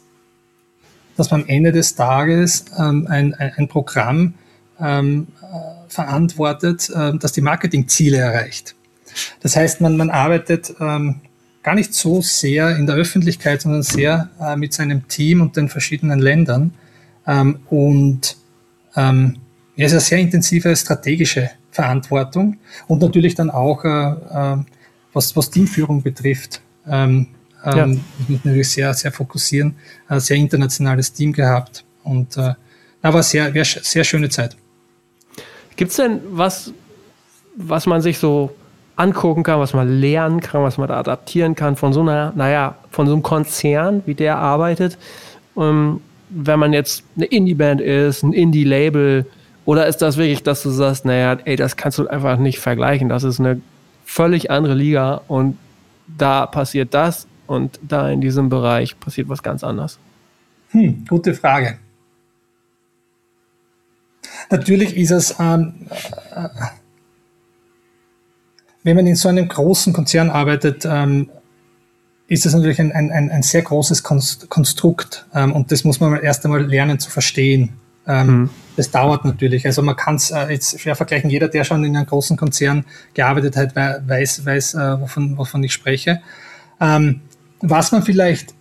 [1.14, 4.32] dass man am Ende des Tages ähm, ein, ein, Programm
[4.80, 5.44] ähm, äh,
[5.88, 8.74] verantwortet, das die Marketingziele erreicht.
[9.40, 11.20] Das heißt, man, man arbeitet ähm,
[11.62, 15.68] gar nicht so sehr in der Öffentlichkeit, sondern sehr äh, mit seinem Team und den
[15.68, 16.74] verschiedenen Ländern.
[17.26, 18.36] Ähm, und
[18.96, 19.38] ähm,
[19.76, 24.56] es ist eine sehr intensive strategische Verantwortung und natürlich dann auch, äh, äh,
[25.12, 26.60] was, was Teamführung betrifft.
[26.86, 27.28] Ähm,
[27.64, 27.84] ja.
[27.84, 29.76] Ähm, muss natürlich sehr, sehr fokussieren.
[30.08, 32.54] Ein sehr internationales Team gehabt und äh,
[33.02, 34.56] aber sehr, sehr schöne Zeit.
[35.76, 36.72] Gibt es denn was,
[37.56, 38.54] was man sich so
[38.96, 42.76] angucken kann, was man lernen kann, was man da adaptieren kann von so einer, naja,
[42.90, 44.98] von so einem Konzern, wie der arbeitet?
[45.56, 46.00] Ähm,
[46.30, 49.26] wenn man jetzt eine Indie-Band ist, ein Indie-Label,
[49.64, 53.08] oder ist das wirklich, dass du sagst, naja, ey, das kannst du einfach nicht vergleichen,
[53.08, 53.60] das ist eine
[54.04, 55.56] völlig andere Liga und
[56.06, 59.98] da passiert das und da in diesem Bereich passiert was ganz anderes?
[60.70, 61.78] Hm, gute Frage.
[64.50, 65.86] Natürlich ist es, ähm,
[66.34, 66.48] äh,
[68.82, 71.30] wenn man in so einem großen Konzern arbeitet, ähm,
[72.28, 76.44] ist es natürlich ein, ein, ein sehr großes Konstrukt ähm, und das muss man erst
[76.44, 77.74] einmal lernen zu verstehen.
[78.06, 78.50] Ähm, mhm.
[78.76, 79.66] Das dauert natürlich.
[79.66, 81.30] Also man kann es äh, jetzt schwer vergleichen.
[81.30, 85.72] Jeder, der schon in einem großen Konzern gearbeitet hat, weiß, weiß äh, wovon, wovon ich
[85.72, 86.22] spreche.
[86.80, 87.20] Ähm,
[87.60, 88.54] was man vielleicht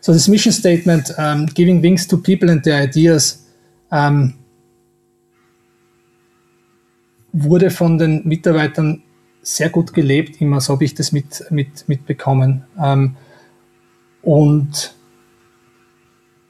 [0.00, 3.44] so das Mission Statement um, ähm, Giving Wings to People and Their Ideas
[3.90, 4.34] um, ähm,
[7.32, 9.02] wurde von den Mitarbeitern
[9.42, 12.64] sehr gut gelebt, immer so habe ich das mit, mit, mitbekommen.
[12.80, 13.16] Ähm,
[14.22, 14.94] und,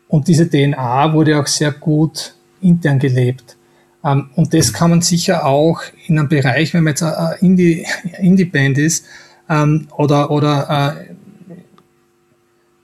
[0.09, 3.57] und diese DNA wurde auch sehr gut intern gelebt.
[4.05, 7.87] Ähm, und das kann man sicher auch in einem Bereich, wenn man jetzt eine Indie,
[8.19, 9.07] Indie-Band ist,
[9.49, 11.15] ähm, oder, oder äh,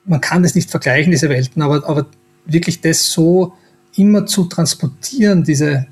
[0.04, 2.06] man kann das nicht vergleichen, diese Welten, aber, aber
[2.46, 3.52] wirklich das so
[3.94, 5.86] immer zu transportieren, diese,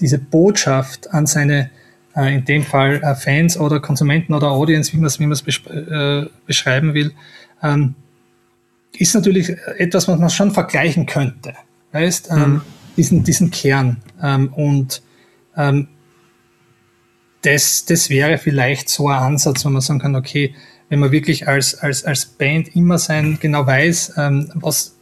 [0.00, 1.70] diese Botschaft an seine,
[2.16, 5.44] äh, in dem Fall äh, Fans oder Konsumenten oder Audience, wie man es wie man's
[5.46, 7.12] äh, beschreiben will,
[7.62, 7.94] ähm,
[8.92, 11.54] ist natürlich etwas, was man schon vergleichen könnte.
[11.92, 12.60] Weißt, ähm, mhm
[12.96, 13.98] diesen, diesen Kern.
[14.22, 15.02] Ähm, und
[15.56, 15.88] ähm,
[17.42, 20.54] das, das wäre vielleicht so ein Ansatz, wo man sagen kann, okay,
[20.88, 24.96] wenn man wirklich als, als, als Band immer sein, genau weiß, ähm, was,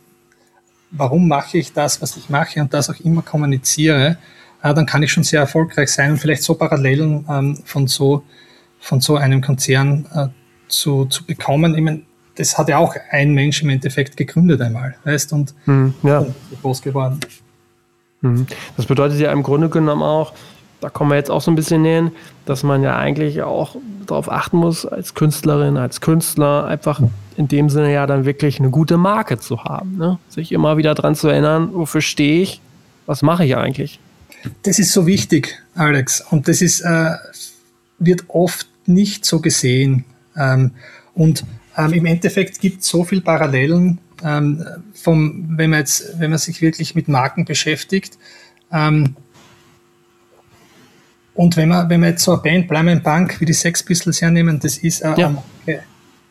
[0.91, 4.19] warum mache ich das, was ich mache und das auch immer kommuniziere,
[4.63, 8.23] dann kann ich schon sehr erfolgreich sein und vielleicht so Parallelen ähm, von so
[8.83, 10.27] von so einem Konzern äh,
[10.69, 11.75] zu, zu bekommen.
[11.75, 12.03] Ich meine,
[12.35, 16.19] das hat ja auch ein Mensch im Endeffekt gegründet einmal, weißt und, hm, ja.
[16.19, 17.21] und groß geworden.
[18.23, 18.47] Mhm.
[18.77, 20.33] Das bedeutet ja im Grunde genommen auch,
[20.81, 22.11] da kommen wir jetzt auch so ein bisschen näher,
[22.45, 27.01] dass man ja eigentlich auch darauf achten muss, als Künstlerin, als Künstler, einfach
[27.37, 29.97] in dem Sinne ja dann wirklich eine gute Marke zu haben.
[29.97, 30.19] Ne?
[30.29, 32.61] Sich immer wieder daran zu erinnern, wofür stehe ich,
[33.07, 34.01] was mache ich eigentlich.
[34.63, 36.21] Das ist so wichtig, Alex.
[36.21, 37.15] Und das ist, äh,
[37.99, 40.05] wird oft nicht so gesehen.
[40.37, 40.73] Ähm,
[41.15, 41.45] und
[41.77, 44.65] ähm, im Endeffekt gibt es so viele Parallelen ähm,
[44.95, 48.19] vom, wenn man jetzt, wenn man sich wirklich mit Marken beschäftigt.
[48.73, 49.17] Ähm,
[51.35, 53.83] und wenn man, wenn man jetzt so eine Band, bleiben in Bank, wie die Sex
[53.83, 55.29] Pistols hernehmen, das ist eine ja.
[55.31, 55.83] Marke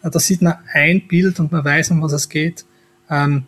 [0.09, 2.65] da sieht man ein Bild und man weiß, um was es geht.
[3.09, 3.43] Ähm,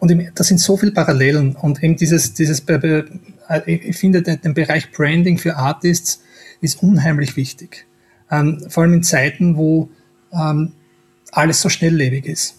[0.00, 2.64] und ähm, und da sind so viele Parallelen und eben dieses, dieses,
[3.66, 6.22] ich finde den Bereich Branding für Artists
[6.60, 7.86] ist unheimlich wichtig.
[8.30, 9.90] Ähm, vor allem in Zeiten, wo
[10.32, 10.72] ähm,
[11.32, 12.56] alles so schnelllebig ist.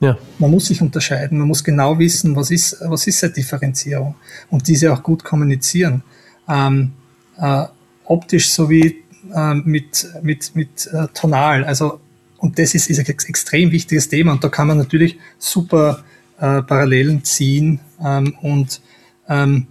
[0.00, 0.18] Ja.
[0.38, 4.14] Man muss sich unterscheiden, man muss genau wissen, was ist, was ist eine Differenzierung
[4.50, 6.02] und diese auch gut kommunizieren.
[6.48, 6.92] Ähm,
[7.38, 7.64] äh,
[8.04, 9.02] optisch sowie
[9.34, 11.64] äh, mit, mit, mit äh, tonal.
[11.64, 12.00] Also,
[12.38, 16.04] und das ist, ist ein extrem wichtiges Thema und da kann man natürlich super
[16.38, 18.80] äh, Parallelen ziehen ähm, und
[19.28, 19.66] ähm,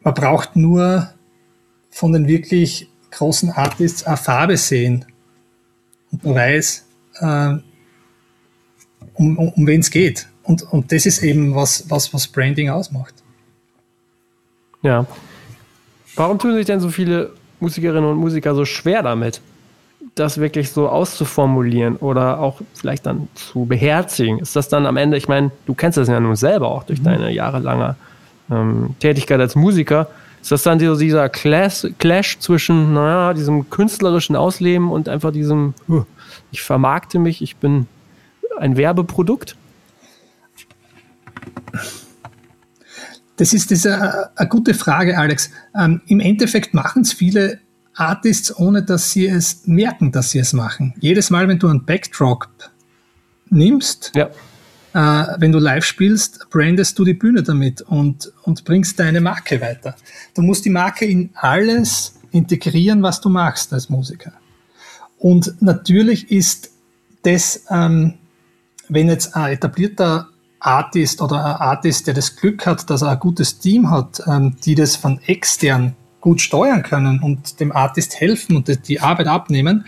[0.00, 1.10] man braucht nur
[1.90, 5.04] von den wirklich großen Artists eine Farbe sehen
[6.12, 6.86] und man weiß,
[7.20, 7.54] äh,
[9.14, 10.28] um, um, um wen es geht.
[10.42, 13.14] Und, und das ist eben was, was, was Branding ausmacht.
[14.82, 15.06] Ja.
[16.14, 19.40] Warum tun sich denn so viele Musikerinnen und Musiker so schwer damit,
[20.16, 24.38] das wirklich so auszuformulieren oder auch vielleicht dann zu beherzigen?
[24.38, 27.00] Ist das dann am Ende, ich meine, du kennst das ja nun selber auch durch
[27.00, 27.04] mhm.
[27.04, 27.96] deine jahrelange
[28.50, 30.08] ähm, Tätigkeit als Musiker.
[30.40, 35.74] Ist das dann so dieser Clash, Clash zwischen, naja, diesem künstlerischen Ausleben und einfach diesem,
[36.50, 37.86] ich vermarkte mich, ich bin
[38.58, 39.56] ein Werbeprodukt?
[43.36, 45.50] Das ist, das ist eine, eine gute Frage, Alex.
[45.78, 47.58] Ähm, Im Endeffekt machen es viele
[47.96, 50.94] Artists, ohne dass sie es merken, dass sie es machen.
[51.00, 52.48] Jedes Mal, wenn du einen Backdrop
[53.48, 54.30] nimmst, ja.
[54.92, 59.60] äh, wenn du live spielst, brandest du die Bühne damit und, und bringst deine Marke
[59.60, 59.96] weiter.
[60.34, 64.32] Du musst die Marke in alles integrieren, was du machst als Musiker.
[65.18, 66.70] Und natürlich ist
[67.22, 68.14] das, ähm,
[68.88, 70.28] wenn jetzt ein etablierter
[70.60, 74.56] Artist oder ein Artist, der das Glück hat, dass er ein gutes Team hat, ähm,
[74.64, 75.96] die das von extern
[76.26, 79.86] gut steuern können und dem Artist helfen und die Arbeit abnehmen.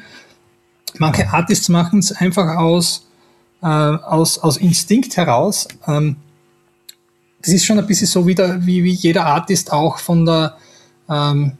[0.97, 3.09] Manche Artists machen es einfach aus,
[3.61, 5.67] äh, aus, aus Instinkt heraus.
[5.89, 6.15] Ähm,
[7.43, 10.57] das ist schon ein bisschen so wieder, wie, wie jeder Artist auch von der,
[11.11, 11.59] ähm,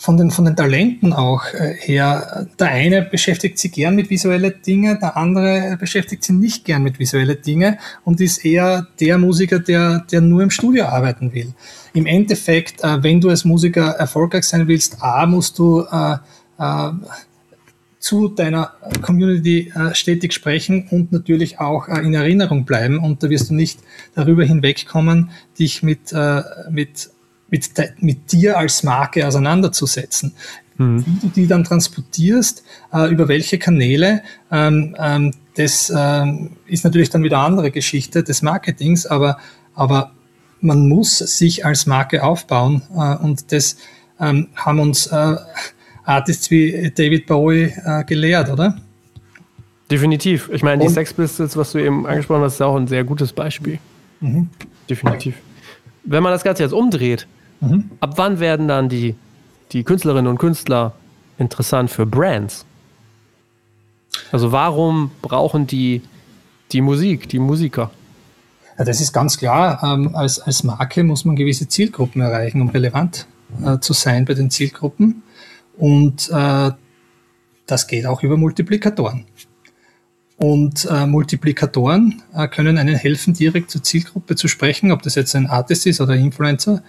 [0.00, 2.46] von den, von den Talenten auch äh, her.
[2.58, 7.00] Der eine beschäftigt sich gern mit visuellen Dingen, der andere beschäftigt sich nicht gern mit
[7.00, 11.52] visuellen Dingen und ist eher der Musiker, der, der nur im Studio arbeiten will.
[11.94, 16.16] Im Endeffekt, äh, wenn du als Musiker erfolgreich sein willst, A, musst du äh,
[16.58, 16.90] äh,
[17.98, 22.98] zu deiner Community äh, stetig sprechen und natürlich auch äh, in Erinnerung bleiben.
[22.98, 23.80] Und da wirst du nicht
[24.14, 26.14] darüber hinwegkommen, dich mit,
[26.70, 27.10] mit
[27.48, 27.70] mit,
[28.00, 30.34] mit dir als Marke auseinanderzusetzen.
[30.76, 31.04] Mhm.
[31.04, 37.10] Wie du die dann transportierst, äh, über welche Kanäle, ähm, ähm, das ähm, ist natürlich
[37.10, 39.38] dann wieder eine andere Geschichte des Marketings, aber,
[39.74, 40.12] aber
[40.60, 43.76] man muss sich als Marke aufbauen äh, und das
[44.20, 45.36] ähm, haben uns äh,
[46.04, 48.76] Artists wie David Bowie äh, gelehrt, oder?
[49.90, 50.50] Definitiv.
[50.52, 53.32] Ich meine, die Sex Pistols, was du eben angesprochen hast, ist auch ein sehr gutes
[53.32, 53.78] Beispiel.
[54.20, 54.48] Mhm.
[54.88, 55.34] Definitiv.
[56.04, 57.26] Wenn man das Ganze jetzt umdreht,
[57.60, 57.90] Mhm.
[58.00, 59.14] Ab wann werden dann die,
[59.72, 60.94] die Künstlerinnen und Künstler
[61.38, 62.64] interessant für Brands?
[64.32, 66.02] Also warum brauchen die
[66.72, 67.90] die Musik, die Musiker?
[68.78, 69.82] Ja, das ist ganz klar.
[69.82, 73.26] Ähm, als, als Marke muss man gewisse Zielgruppen erreichen, um relevant
[73.64, 75.22] äh, zu sein bei den Zielgruppen.
[75.76, 76.70] Und äh,
[77.66, 79.24] das geht auch über Multiplikatoren.
[80.36, 85.34] Und äh, Multiplikatoren äh, können einen helfen, direkt zur Zielgruppe zu sprechen, ob das jetzt
[85.34, 86.82] ein Artist ist oder Influencer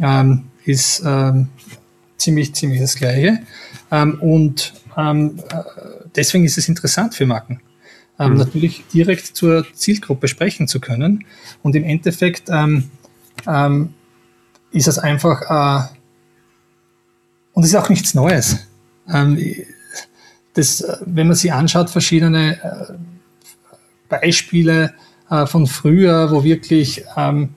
[0.00, 1.48] ähm, ist ähm,
[2.16, 3.40] ziemlich, ziemlich das Gleiche.
[3.90, 5.62] Ähm, und ähm, äh,
[6.14, 7.60] deswegen ist es interessant für Marken.
[8.18, 8.38] Ähm, mhm.
[8.38, 11.24] Natürlich direkt zur Zielgruppe sprechen zu können.
[11.62, 12.48] Und im Endeffekt
[14.70, 15.88] ist es einfach, äh,
[17.52, 18.66] und es ist auch nichts Neues.
[20.54, 22.94] Das, wenn man sich anschaut, verschiedene äh,
[24.08, 24.94] Beispiele
[25.30, 27.50] äh, von früher, wo wirklich ähm,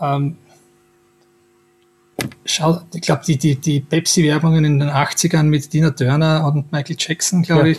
[0.00, 0.36] ähm,
[2.44, 6.96] schau, ich glaube, die, die, die Pepsi-Werbungen in den 80ern mit Tina Turner und Michael
[6.98, 7.72] Jackson, glaube ja.
[7.72, 7.78] ich,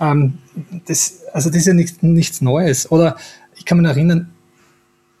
[0.00, 0.38] ähm,
[0.86, 2.90] das, also das ist ja nichts, nichts Neues.
[2.90, 3.16] Oder
[3.56, 4.30] ich kann mich erinnern,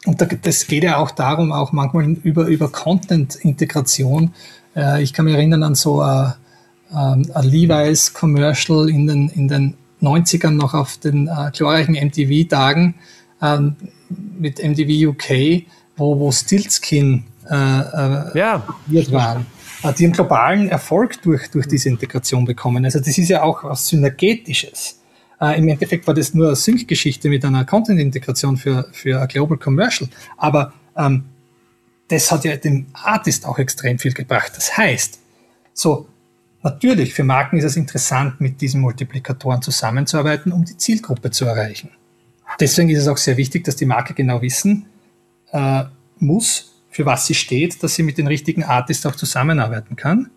[0.06, 4.32] und da, das geht ja auch darum, auch manchmal über, über Content-Integration.
[4.76, 6.34] Äh, ich kann mich erinnern an so ein,
[6.92, 12.94] ähm, ein Levi's Commercial in den, in den 90ern noch auf den äh, glorreichen MTV-Tagen
[13.42, 13.76] ähm,
[14.38, 15.64] mit MTV UK,
[15.96, 18.62] wo, wo Stiltskin äh, äh, ja.
[19.12, 19.46] waren,
[19.98, 22.84] die einen globalen Erfolg durch, durch diese Integration bekommen.
[22.84, 25.00] Also das ist ja auch was Synergetisches.
[25.40, 29.56] Äh, Im Endeffekt war das nur eine Sync-Geschichte mit einer Content-Integration für, für ein Global
[29.56, 30.10] Commercial.
[30.36, 31.24] Aber ähm,
[32.08, 34.52] das hat ja dem Artist auch extrem viel gebracht.
[34.56, 35.18] Das heißt,
[35.78, 36.08] So,
[36.64, 41.90] natürlich, für Marken ist es interessant, mit diesen Multiplikatoren zusammenzuarbeiten, um die Zielgruppe zu erreichen.
[42.58, 44.86] Deswegen ist es auch sehr wichtig, dass die Marke genau wissen
[45.52, 45.84] äh,
[46.18, 46.67] muss,
[46.98, 50.30] für was sie steht, dass sie mit den richtigen Artists auch zusammenarbeiten kann.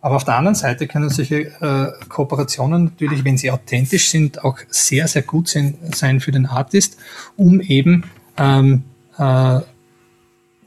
[0.00, 4.56] Aber auf der anderen Seite können solche äh, Kooperationen natürlich, wenn sie authentisch sind, auch
[4.68, 6.96] sehr, sehr gut sein, sein für den Artist,
[7.34, 8.04] um eben
[8.36, 8.84] ähm,
[9.18, 9.58] äh,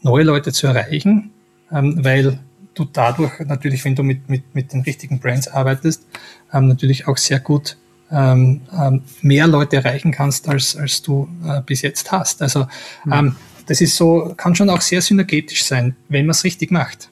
[0.01, 1.31] neue Leute zu erreichen,
[1.71, 2.37] ähm, weil
[2.73, 6.05] du dadurch natürlich, wenn du mit, mit, mit den richtigen Brands arbeitest,
[6.51, 7.77] ähm, natürlich auch sehr gut
[8.11, 12.41] ähm, ähm, mehr Leute erreichen kannst, als, als du äh, bis jetzt hast.
[12.41, 12.67] Also
[13.05, 13.13] mhm.
[13.69, 17.09] Das ist so, kann schon auch sehr synergetisch sein, wenn man es richtig macht.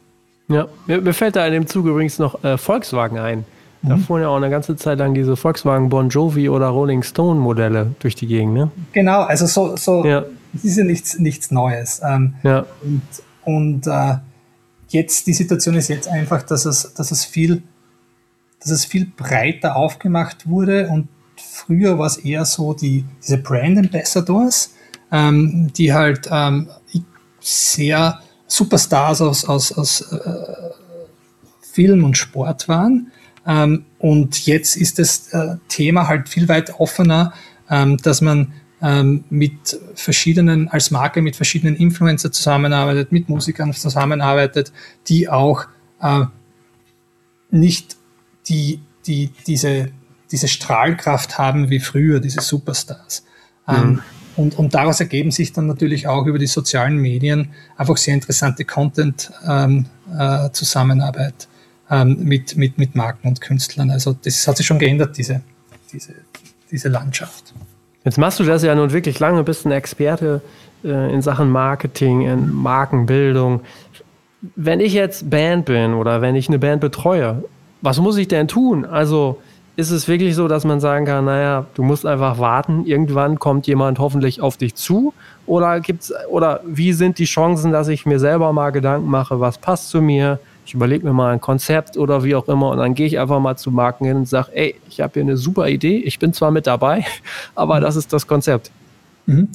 [0.47, 3.45] Ja, mir, mir, fällt da in dem Zuge übrigens noch äh, Volkswagen ein.
[3.83, 4.01] Da mhm.
[4.01, 7.93] fuhren ja auch eine ganze Zeit lang diese Volkswagen Bon Jovi oder Rolling Stone Modelle
[7.99, 8.71] durch die Gegend, ne?
[8.91, 10.25] Genau, also so, so ja.
[10.51, 12.01] das ist ja nichts, nichts Neues.
[12.03, 12.65] Ähm, ja.
[12.81, 13.01] Und,
[13.45, 14.15] und äh,
[14.87, 17.61] jetzt, die Situation ist jetzt einfach, dass es, dass es viel,
[18.61, 23.77] dass es viel breiter aufgemacht wurde und früher war es eher so die, diese Brand
[23.77, 24.71] Ambassadors,
[25.11, 26.69] ähm, die halt ähm,
[27.39, 30.71] sehr Superstars aus, aus, aus äh,
[31.61, 33.11] Film und Sport waren.
[33.45, 37.33] Ähm, und jetzt ist das äh, Thema halt viel weit offener,
[37.69, 44.71] ähm, dass man ähm, mit verschiedenen, als Marke mit verschiedenen Influencer zusammenarbeitet, mit Musikern zusammenarbeitet,
[45.07, 45.65] die auch
[46.01, 46.25] äh,
[47.49, 47.97] nicht
[48.49, 49.89] die, die, diese,
[50.31, 53.25] diese Strahlkraft haben wie früher, diese Superstars.
[53.67, 54.01] Ähm, mhm.
[54.37, 58.63] Und, und daraus ergeben sich dann natürlich auch über die sozialen Medien einfach sehr interessante
[58.65, 61.47] Content-Zusammenarbeit
[61.89, 63.89] ähm, äh, ähm, mit, mit, mit Marken und Künstlern.
[63.89, 65.41] Also das hat sich schon geändert, diese,
[65.91, 66.13] diese,
[66.69, 67.55] diese Landschaft.
[68.03, 70.41] Jetzt machst du das ja nun wirklich lange, bist ein Experte
[70.83, 73.61] äh, in Sachen Marketing, in Markenbildung.
[74.55, 77.43] Wenn ich jetzt Band bin oder wenn ich eine Band betreue,
[77.81, 78.85] was muss ich denn tun?
[78.85, 79.41] Also
[79.77, 83.67] ist es wirklich so, dass man sagen kann, naja, du musst einfach warten, irgendwann kommt
[83.67, 85.13] jemand hoffentlich auf dich zu?
[85.45, 89.59] Oder gibt's, oder wie sind die Chancen, dass ich mir selber mal Gedanken mache, was
[89.59, 90.39] passt zu mir?
[90.65, 93.39] Ich überlege mir mal ein Konzept oder wie auch immer und dann gehe ich einfach
[93.39, 96.33] mal zu Marken hin und sage, ey, ich habe hier eine super Idee, ich bin
[96.33, 97.05] zwar mit dabei,
[97.55, 98.71] aber das ist das Konzept.
[99.27, 99.49] Mhm.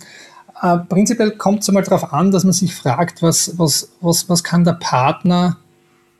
[0.63, 4.45] Äh, prinzipiell kommt es einmal darauf an, dass man sich fragt, was, was, was, was
[4.45, 5.57] kann der Partner,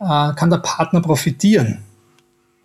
[0.01, 1.85] äh, kann der Partner profitieren?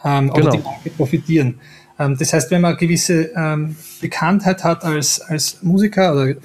[0.03, 0.47] Ähm, genau.
[0.47, 1.59] oder die Marke profitieren.
[1.99, 6.35] Ähm, das heißt, wenn man eine gewisse ähm, Bekanntheit hat als, als Musiker oder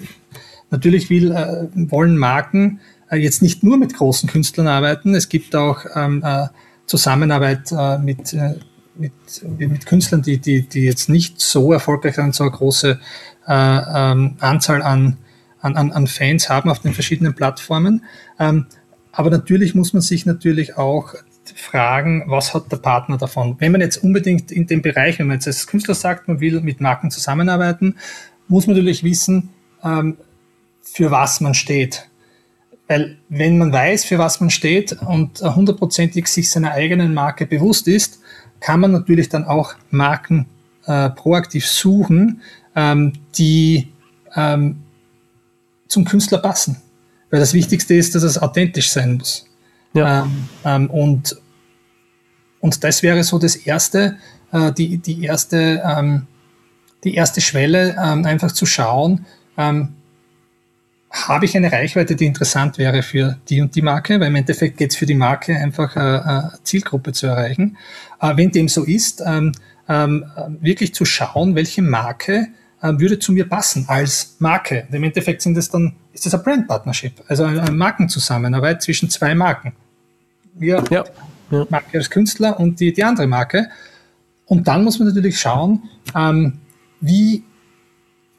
[0.71, 2.81] natürlich will, äh, wollen Marken
[3.11, 6.47] äh, jetzt nicht nur mit großen Künstlern arbeiten, es gibt auch ähm, äh,
[6.87, 8.55] Zusammenarbeit äh, mit, äh,
[8.97, 9.13] mit,
[9.59, 12.99] mit Künstlern, die, die, die jetzt nicht so erfolgreich sind, so eine große
[13.47, 15.19] äh, ähm, Anzahl an,
[15.61, 18.05] an, an Fans haben auf den verschiedenen Plattformen.
[18.39, 18.67] Ähm,
[19.13, 21.15] aber natürlich muss man sich natürlich auch
[21.55, 23.57] fragen, was hat der Partner davon?
[23.59, 26.61] Wenn man jetzt unbedingt in dem Bereich, wenn man jetzt als Künstler sagt, man will
[26.61, 27.97] mit Marken zusammenarbeiten,
[28.49, 29.51] muss man natürlich wissen,
[29.83, 30.17] ähm,
[30.83, 32.09] für was man steht.
[32.89, 37.89] Weil wenn man weiß, für was man steht und hundertprozentig sich seiner eigenen Marke bewusst
[37.89, 38.21] ist,
[38.61, 40.47] kann man natürlich dann auch Marken
[40.87, 42.43] äh, proaktiv suchen,
[42.75, 43.93] ähm, die
[44.35, 44.83] ähm,
[45.89, 46.77] zum Künstler passen.
[47.31, 49.47] Weil das Wichtigste ist, dass es authentisch sein muss.
[49.95, 50.23] Ja.
[50.23, 51.37] Ähm, ähm, und,
[52.61, 54.17] und das wäre so das erste,
[54.53, 56.27] äh, die, die erste, ähm,
[57.05, 59.27] die erste Schwelle, ähm, einfach zu schauen,
[59.57, 59.95] ähm,
[61.13, 64.79] habe ich eine Reichweite, die interessant wäre für die und die Marke, weil im Endeffekt
[64.79, 67.77] geht es für die Marke einfach eine, äh, eine Zielgruppe zu erreichen.
[68.21, 69.53] Äh, wenn dem so ist, ähm,
[69.89, 70.25] ähm,
[70.61, 72.49] wirklich zu schauen, welche Marke
[72.81, 74.87] äh, würde zu mir passen als Marke.
[74.89, 79.11] Und Im Endeffekt sind es dann, ist das ein Brand Partnership, also eine Markenzusammenarbeit zwischen
[79.11, 79.75] zwei Marken
[80.55, 81.05] wir ja.
[81.51, 81.67] ja.
[81.69, 83.69] Marke als Künstler und die, die andere Marke.
[84.47, 85.83] Und dann muss man natürlich schauen,
[86.15, 86.59] ähm,
[87.01, 87.45] wie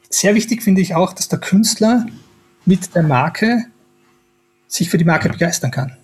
[0.10, 2.06] sehr wichtig finde ich auch, dass der Künstler
[2.66, 3.66] mit der Marke
[4.68, 5.98] sich für die Marke begeistern kann.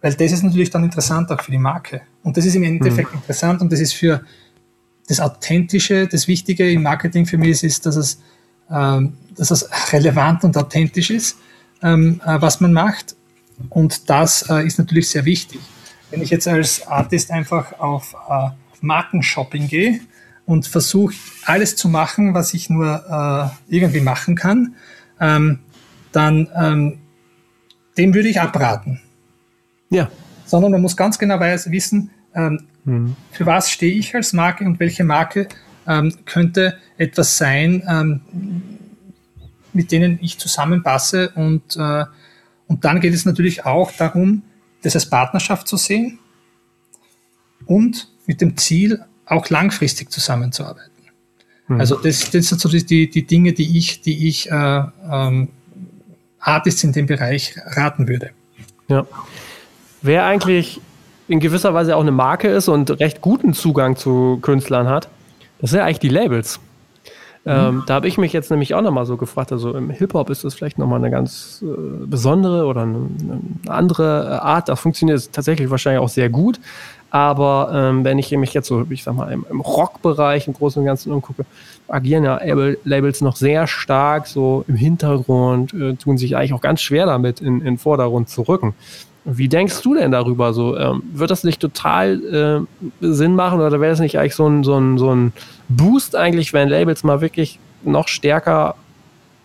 [0.00, 2.02] Weil das ist natürlich dann interessant auch für die Marke.
[2.22, 3.18] Und das ist im Endeffekt mhm.
[3.18, 4.24] interessant und das ist für
[5.08, 8.20] das Authentische, das Wichtige im Marketing für mich ist, dass es,
[8.70, 11.38] ähm, dass es relevant und authentisch ist,
[11.82, 13.16] ähm, äh, was man macht
[13.70, 15.60] und das äh, ist natürlich sehr wichtig.
[16.10, 18.50] Wenn ich jetzt als Artist einfach auf äh,
[18.80, 20.00] Markenshopping gehe
[20.44, 24.76] und versuche alles zu machen, was ich nur äh, irgendwie machen kann,
[25.20, 25.60] ähm,
[26.12, 26.98] dann ähm,
[27.98, 29.00] dem würde ich abraten.
[29.90, 30.10] Ja.
[30.44, 33.16] Sondern man muss ganz genau wissen, ähm, mhm.
[33.32, 35.48] für was stehe ich als Marke und welche Marke
[35.86, 38.20] ähm, könnte etwas sein, ähm,
[39.72, 42.04] mit denen ich zusammenpasse und äh,
[42.68, 44.42] und dann geht es natürlich auch darum,
[44.82, 46.18] das als Partnerschaft zu sehen.
[47.64, 50.90] und mit dem Ziel, auch langfristig zusammenzuarbeiten.
[51.68, 51.80] Mhm.
[51.80, 55.48] Also das, das sind so die, die Dinge, die ich, die ich äh, ähm,
[56.38, 58.30] Artists in dem Bereich raten würde.
[58.88, 59.06] Ja.
[60.02, 60.80] Wer eigentlich
[61.28, 65.08] in gewisser Weise auch eine Marke ist und recht guten Zugang zu Künstlern hat,
[65.60, 66.60] das sind ja eigentlich die Labels.
[67.46, 67.52] Mhm.
[67.52, 70.42] Ähm, da habe ich mich jetzt nämlich auch nochmal so gefragt, also im Hip-Hop ist
[70.42, 75.70] das vielleicht nochmal eine ganz äh, besondere oder eine, eine andere Art, das funktioniert tatsächlich
[75.70, 76.58] wahrscheinlich auch sehr gut,
[77.10, 80.80] aber ähm, wenn ich mich jetzt so, ich sag mal, im, im Rockbereich im Großen
[80.80, 81.46] und Ganzen umgucke,
[81.86, 82.40] agieren ja
[82.82, 87.40] Labels noch sehr stark so im Hintergrund, äh, tun sich eigentlich auch ganz schwer damit,
[87.40, 88.74] in, in Vordergrund zu rücken.
[89.28, 90.52] Wie denkst du denn darüber?
[90.52, 92.66] So, ähm, wird das nicht total
[93.02, 95.32] äh, Sinn machen oder wäre das nicht eigentlich so ein, so, ein, so ein
[95.68, 98.76] Boost eigentlich, wenn Labels mal wirklich noch stärker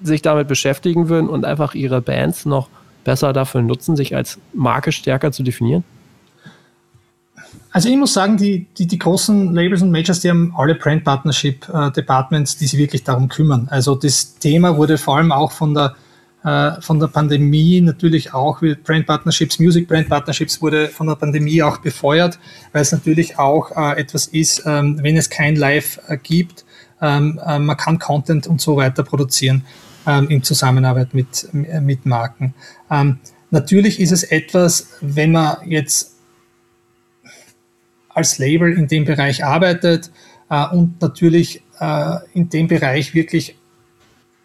[0.04, 2.70] sich damit beschäftigen würden und einfach ihre Bands noch
[3.04, 5.84] besser dafür nutzen, sich als Marke stärker zu definieren?
[7.72, 11.04] Also ich muss sagen, die, die, die großen Labels und Majors, die haben alle Brand
[11.04, 13.68] Partnership äh, Departments, die sich wirklich darum kümmern.
[13.72, 15.96] Also das Thema wurde vor allem auch von der
[16.44, 21.62] von der Pandemie natürlich auch, wie Brand Partnerships, Music Brand Partnerships wurde von der Pandemie
[21.62, 22.40] auch befeuert,
[22.72, 26.66] weil es natürlich auch äh, etwas ist, ähm, wenn es kein Live äh, gibt,
[27.00, 29.66] ähm, äh, man kann Content und so weiter produzieren
[30.08, 32.56] ähm, in Zusammenarbeit mit, mit Marken.
[33.52, 36.16] Natürlich ist es etwas, wenn man jetzt
[38.10, 40.10] als Label in dem Bereich arbeitet
[40.50, 43.58] äh, und natürlich äh, in dem Bereich wirklich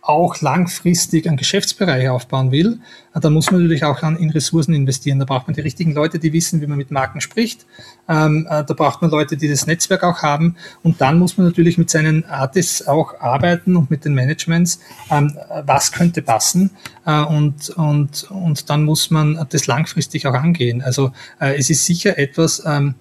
[0.06, 2.78] auch langfristig einen Geschäftsbereich aufbauen will,
[3.14, 5.18] äh, dann muss man natürlich auch in Ressourcen investieren.
[5.18, 7.66] Da braucht man die richtigen Leute, die wissen, wie man mit Marken spricht.
[8.08, 10.56] Ähm, äh, da braucht man Leute, die das Netzwerk auch haben.
[10.84, 14.78] Und dann muss man natürlich mit seinen Artists auch arbeiten und mit den Managements,
[15.10, 16.70] ähm, was könnte passen.
[17.04, 20.82] Äh, und, und, und dann muss man das langfristig auch angehen.
[20.82, 22.94] Also es ist sicher etwas, ähm,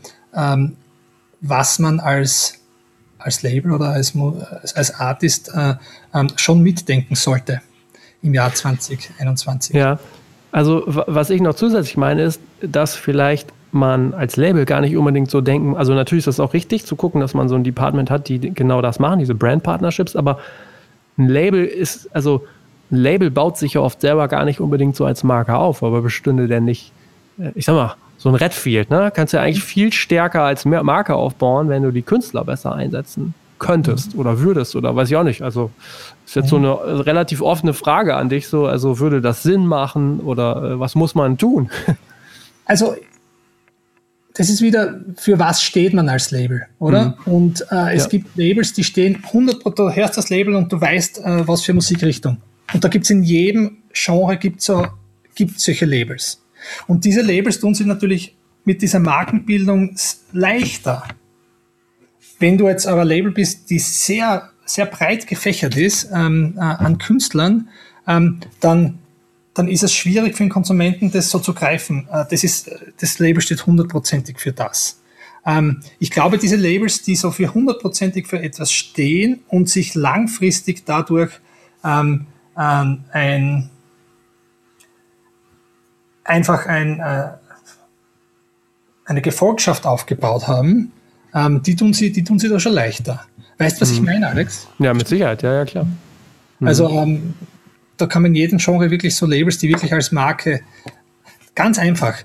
[1.42, 2.65] was man als
[3.26, 4.14] als Label oder als,
[4.76, 5.74] als Artist äh,
[6.14, 7.62] ähm, schon mitdenken sollte
[8.22, 9.76] im Jahr 2021.
[9.76, 10.00] Ja,
[10.52, 15.30] also was ich noch zusätzlich meine ist, dass vielleicht man als Label gar nicht unbedingt
[15.30, 18.10] so denken, also natürlich ist das auch richtig zu gucken, dass man so ein Department
[18.10, 20.40] hat, die genau das machen, diese Brand Partnerships, aber
[21.18, 22.46] ein Label ist, also
[22.92, 26.02] ein Label baut sich ja oft selber gar nicht unbedingt so als Marke auf, aber
[26.04, 26.94] bestünde der nicht,
[27.40, 29.12] äh, ich sag mal, so ein Redfield, ne?
[29.14, 33.34] Kannst du ja eigentlich viel stärker als Marke aufbauen, wenn du die Künstler besser einsetzen
[33.60, 34.20] könntest mhm.
[34.20, 35.42] oder würdest oder weiß ich auch nicht.
[35.42, 35.72] Also
[36.26, 36.50] ist jetzt mhm.
[36.50, 38.48] so eine relativ offene Frage an dich.
[38.48, 41.70] So, also würde das Sinn machen oder äh, was muss man tun?
[42.68, 42.96] Also
[44.34, 47.16] das ist wieder, für was steht man als Label, oder?
[47.26, 47.32] Mhm.
[47.32, 48.10] Und äh, es ja.
[48.10, 51.74] gibt Labels, die stehen 100 du hörst das Label und du weißt, äh, was für
[51.74, 52.38] Musikrichtung.
[52.74, 54.88] Und da gibt es in jedem Genre gibt's so,
[55.36, 56.42] gibt's solche Labels.
[56.88, 58.36] Und diese Labels tun sich natürlich
[58.66, 59.96] mit dieser Markenbildung
[60.34, 61.04] leichter.
[62.40, 66.62] Wenn du jetzt aber ein Label bist, die sehr, sehr breit gefächert ist ähm, äh,
[66.62, 67.70] an Künstlern,
[68.08, 69.00] ähm, dann,
[69.54, 72.08] dann ist es schwierig für den Konsumenten, das so zu greifen.
[72.12, 75.02] Äh, das, ist, das Label steht hundertprozentig für das.
[75.46, 80.86] Ähm, ich glaube, diese Labels, die so für hundertprozentig für etwas stehen und sich langfristig
[80.86, 81.32] dadurch
[81.84, 82.26] ähm,
[82.58, 83.70] ein
[86.26, 87.28] einfach ein, äh,
[89.06, 90.92] eine Gefolgschaft aufgebaut haben,
[91.34, 93.26] ähm, die, tun sie, die tun sie da schon leichter.
[93.58, 93.96] Weißt du, was mhm.
[93.96, 94.68] ich meine, Alex?
[94.80, 95.88] Ja, mit Sicherheit, ja, ja, klar.
[96.60, 96.68] Mhm.
[96.68, 97.34] Also ähm,
[97.98, 100.62] da kann man in jedem Genre wirklich so Labels, die wirklich als Marke
[101.54, 102.18] ganz einfach.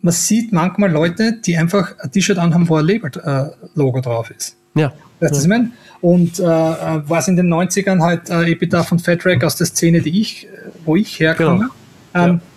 [0.00, 4.56] Man sieht manchmal Leute, die einfach ein T-Shirt anhaben, wo ein Label-Logo äh, drauf ist.
[4.74, 4.92] Ja.
[5.20, 5.72] Weißt du, was ich meine?
[6.00, 9.66] Und äh, äh was in den 90ern halt äh, Epitaph von Fat Rack aus der
[9.66, 10.48] Szene, die ich,
[10.84, 11.68] wo ich herkomme,
[12.12, 12.26] genau.
[12.26, 12.49] ähm, das,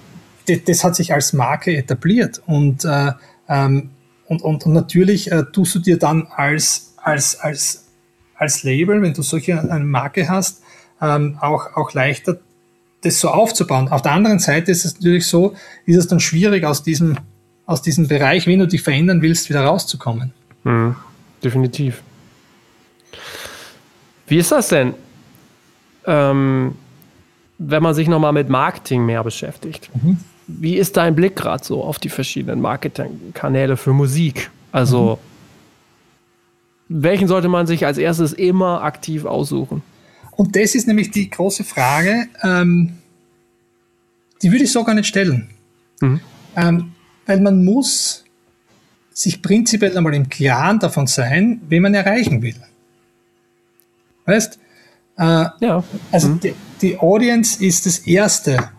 [0.48, 3.12] das hat sich als Marke etabliert und, äh,
[3.48, 3.89] ähm,
[4.28, 7.86] und, und, und natürlich äh, tust du dir dann als, als, als,
[8.36, 10.62] als Label, wenn du solche eine Marke hast,
[11.02, 12.39] ähm, auch, auch leichter
[13.04, 13.89] das so aufzubauen.
[13.89, 17.18] Auf der anderen Seite ist es natürlich so, ist es dann schwierig aus diesem,
[17.66, 20.34] aus diesem Bereich, wenn du dich verändern willst, wieder rauszukommen.
[20.64, 20.96] Mhm,
[21.44, 22.02] definitiv.
[24.28, 24.94] Wie ist das denn?
[26.06, 26.76] Ähm,
[27.58, 29.89] wenn man sich nochmal mit Marketing mehr beschäftigt.
[30.02, 30.18] Mhm.
[30.48, 34.52] Wie ist dein Blick gerade so auf die verschiedenen Marketingkanäle für Musik?
[34.72, 35.20] Also,
[36.88, 37.04] mhm.
[37.04, 39.82] welchen sollte man sich als erstes immer aktiv aussuchen?
[40.32, 42.98] Und das ist nämlich die große Frage, ähm,
[44.41, 45.50] die würde ich so gar nicht stellen.
[46.02, 46.20] Mhm.
[46.56, 46.91] Ähm,
[47.26, 48.26] weil man muss
[49.14, 52.56] sich prinzipiell einmal im Klaren davon sein, wen man erreichen will.
[54.26, 54.60] Weißt?
[55.18, 55.84] Äh, ja.
[56.12, 56.39] Also mhm.
[56.39, 58.70] die, die Audience ist das Erste,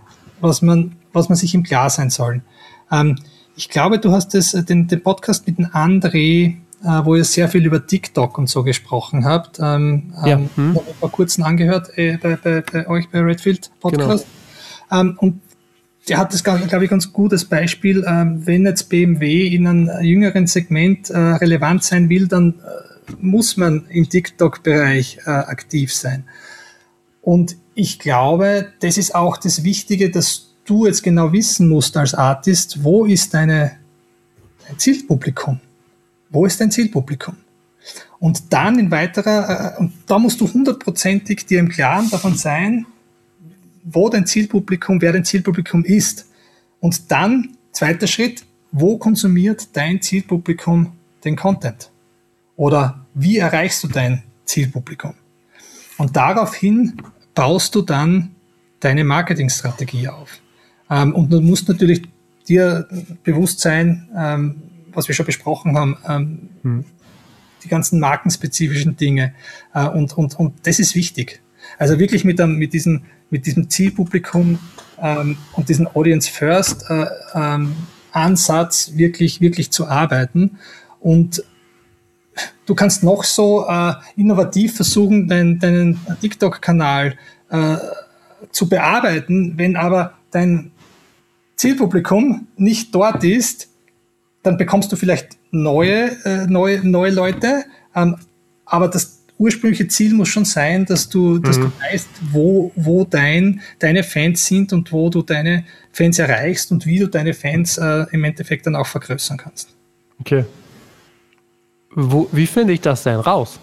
[0.41, 2.43] was man was man sich im Klar sein soll.
[2.91, 3.17] Ähm,
[3.57, 7.49] ich glaube, du hast das, den, den Podcast mit dem André, äh, wo ihr sehr
[7.49, 10.39] viel über TikTok und so gesprochen habt, ähm, ja.
[10.39, 10.79] ähm, hm.
[11.01, 14.27] vor kurzem angehört äh, bei, bei, bei, euch bei Redfield Podcast.
[14.91, 15.01] Genau.
[15.01, 15.41] Ähm, und
[16.09, 18.05] der hat das, glaube ich, ganz gutes Beispiel.
[18.07, 23.57] Ähm, wenn jetzt BMW in einem jüngeren Segment äh, relevant sein will, dann äh, muss
[23.57, 26.25] man im TikTok-Bereich äh, aktiv sein.
[27.23, 32.15] Und ich glaube, das ist auch das Wichtige, dass du jetzt genau wissen musst als
[32.15, 33.79] Artist, wo ist deine,
[34.67, 35.61] dein Zielpublikum?
[36.31, 37.37] Wo ist dein Zielpublikum?
[38.19, 42.87] Und dann in weiterer, äh, und da musst du hundertprozentig dir im Klaren davon sein,
[43.85, 46.27] wo dein Zielpublikum, wer dein Zielpublikum ist.
[46.81, 50.93] Und dann, zweiter Schritt, wo konsumiert dein Zielpublikum
[51.25, 51.91] den Content?
[52.57, 55.15] Oder wie erreichst du dein Zielpublikum?
[55.99, 56.97] Und daraufhin
[57.35, 58.35] baust du dann
[58.81, 60.41] deine Marketingstrategie auf.
[60.95, 62.03] Ähm, und du musst natürlich
[62.49, 62.87] dir
[63.23, 66.85] bewusst sein, ähm, was wir schon besprochen haben, ähm, hm.
[67.65, 69.35] die ganzen markenspezifischen Dinge.
[69.75, 71.43] Äh, und, und, und das ist wichtig.
[71.79, 74.59] Also wirklich mit, einem, mit, diesem, mit diesem Zielpublikum
[75.01, 77.75] ähm, und diesem Audience First äh, ähm,
[78.13, 80.59] Ansatz wirklich, wirklich zu arbeiten.
[81.01, 81.43] Und
[82.67, 87.17] du kannst noch so äh, innovativ versuchen, dein, deinen TikTok-Kanal
[87.51, 87.77] äh,
[88.53, 90.71] zu bearbeiten, wenn aber dein
[91.57, 93.69] Zielpublikum nicht dort ist,
[94.43, 98.17] dann bekommst du vielleicht neue, äh, neue, neue Leute, ähm,
[98.67, 101.63] aber das ursprüngliche Ziel muss schon sein, dass du, dass mhm.
[101.63, 106.87] du weißt, wo, wo dein, deine Fans sind und wo du deine Fans erreichst und
[106.87, 109.69] wie du deine Fans äh, im Endeffekt dann auch vergrößern kannst.
[110.21, 110.45] Okay.
[111.91, 113.59] Wo, wie finde ich das denn raus?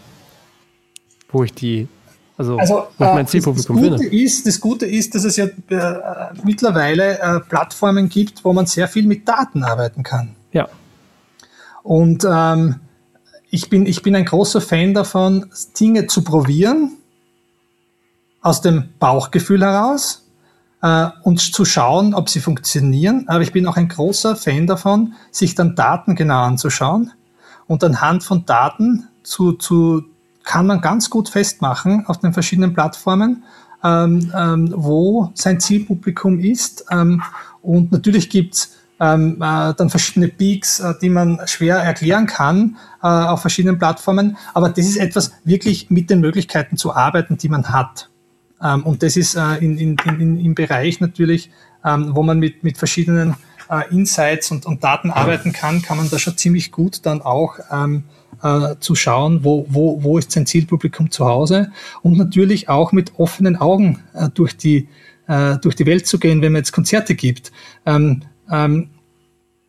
[1.29, 1.87] Wo ich die,
[2.41, 4.23] also, also mein äh, Zielpublikum das, das Gute finde?
[4.23, 8.87] Ist, das Gute ist, dass es ja äh, mittlerweile äh, Plattformen gibt, wo man sehr
[8.87, 10.35] viel mit Daten arbeiten kann.
[10.51, 10.67] Ja.
[11.83, 12.75] Und ähm,
[13.49, 16.93] ich bin, ich bin ein großer Fan davon, Dinge zu probieren,
[18.41, 20.25] aus dem Bauchgefühl heraus
[20.81, 23.25] äh, und zu schauen, ob sie funktionieren.
[23.27, 27.11] Aber ich bin auch ein großer Fan davon, sich dann Daten genau anzuschauen
[27.67, 30.03] und anhand von Daten zu, zu
[30.43, 33.43] kann man ganz gut festmachen auf den verschiedenen Plattformen,
[33.83, 36.85] ähm, ähm, wo sein Zielpublikum ist.
[36.91, 37.21] Ähm,
[37.61, 43.07] und natürlich gibt's ähm, äh, dann verschiedene Peaks, äh, die man schwer erklären kann äh,
[43.07, 44.37] auf verschiedenen Plattformen.
[44.53, 48.09] Aber das ist etwas, wirklich mit den Möglichkeiten zu arbeiten, die man hat.
[48.61, 51.49] Ähm, und das ist äh, in, in, in, im Bereich natürlich,
[51.83, 53.35] ähm, wo man mit, mit verschiedenen
[53.71, 57.57] äh, Insights und, und Daten arbeiten kann, kann man da schon ziemlich gut dann auch
[57.71, 58.03] ähm,
[58.43, 61.71] äh, zu schauen, wo, wo, wo ist sein Zielpublikum zu Hause
[62.01, 64.87] und natürlich auch mit offenen Augen äh, durch, die,
[65.27, 67.51] äh, durch die Welt zu gehen, wenn man jetzt Konzerte gibt.
[67.85, 68.89] Ähm, ähm,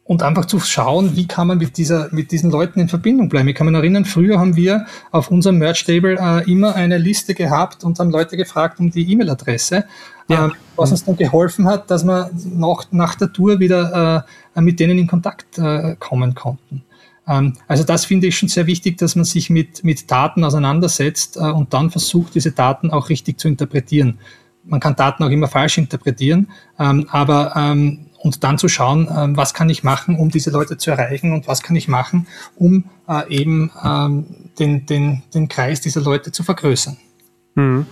[0.04, 3.48] und einfach zu schauen, wie kann man mit, dieser, mit diesen Leuten in Verbindung bleiben.
[3.48, 7.84] Ich kann mich erinnern, früher haben wir auf unserem Merch-Table äh, immer eine Liste gehabt
[7.84, 9.84] und haben Leute gefragt um die E-Mail-Adresse,
[10.28, 10.46] ja.
[10.46, 14.80] ähm, was uns dann geholfen hat, dass wir nach, nach der Tour wieder äh, mit
[14.80, 16.82] denen in Kontakt äh, kommen konnten.
[17.26, 21.36] Ähm, also das finde ich schon sehr wichtig, dass man sich mit, mit Daten auseinandersetzt
[21.36, 24.18] äh, und dann versucht, diese Daten auch richtig zu interpretieren.
[24.64, 26.48] Man kann Daten auch immer falsch interpretieren,
[26.78, 30.92] ähm, aber ähm, und dann zu schauen, was kann ich machen, um diese Leute zu
[30.92, 33.72] erreichen und was kann ich machen, um äh, eben
[34.60, 36.98] den, den, den Kreis dieser Leute zu vergrößern.
[37.56, 37.86] Mhm.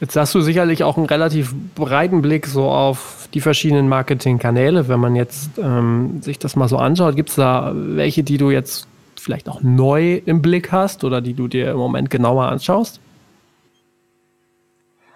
[0.00, 4.88] Jetzt hast du sicherlich auch einen relativ breiten Blick so auf die verschiedenen Marketingkanäle.
[4.88, 8.50] Wenn man jetzt ähm, sich das mal so anschaut, gibt es da welche, die du
[8.50, 8.86] jetzt
[9.20, 12.98] vielleicht auch neu im Blick hast oder die du dir im Moment genauer anschaust?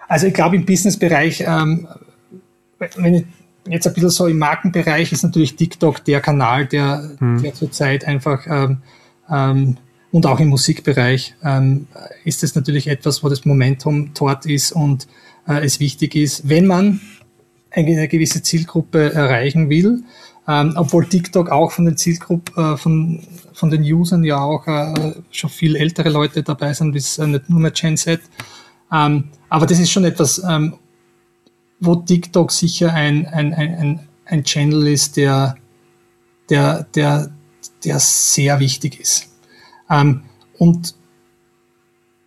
[0.07, 1.87] Also ich glaube im Businessbereich, ähm,
[2.77, 3.25] wenn ich
[3.67, 7.41] jetzt ein bisschen so im Markenbereich ist natürlich TikTok der Kanal, der, hm.
[7.41, 8.77] der zurzeit einfach ähm,
[9.31, 9.77] ähm,
[10.15, 11.87] und auch im Musikbereich ähm,
[12.23, 15.09] ist es natürlich etwas, wo das Momentum dort ist und
[15.45, 17.01] äh, es wichtig ist, wenn man
[17.69, 20.05] eine gewisse Zielgruppe erreichen will,
[20.47, 25.15] ähm, obwohl TikTok auch von den Zielgruppen, äh, von, von den Usern ja auch äh,
[25.31, 28.21] schon viel ältere Leute dabei sind, bis äh, nicht nur mehr Gen Z.
[28.93, 30.75] Ähm, aber das ist schon etwas, ähm,
[31.81, 35.57] wo TikTok sicher ein, ein, ein, ein Channel ist, der,
[36.49, 37.33] der, der,
[37.83, 39.34] der sehr wichtig ist.
[39.89, 40.21] Ähm,
[40.57, 40.95] und,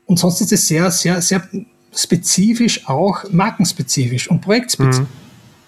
[0.07, 1.49] und sonst ist es sehr, sehr, sehr
[1.95, 5.01] spezifisch auch markenspezifisch und projektspezifisch.
[5.01, 5.07] Mhm.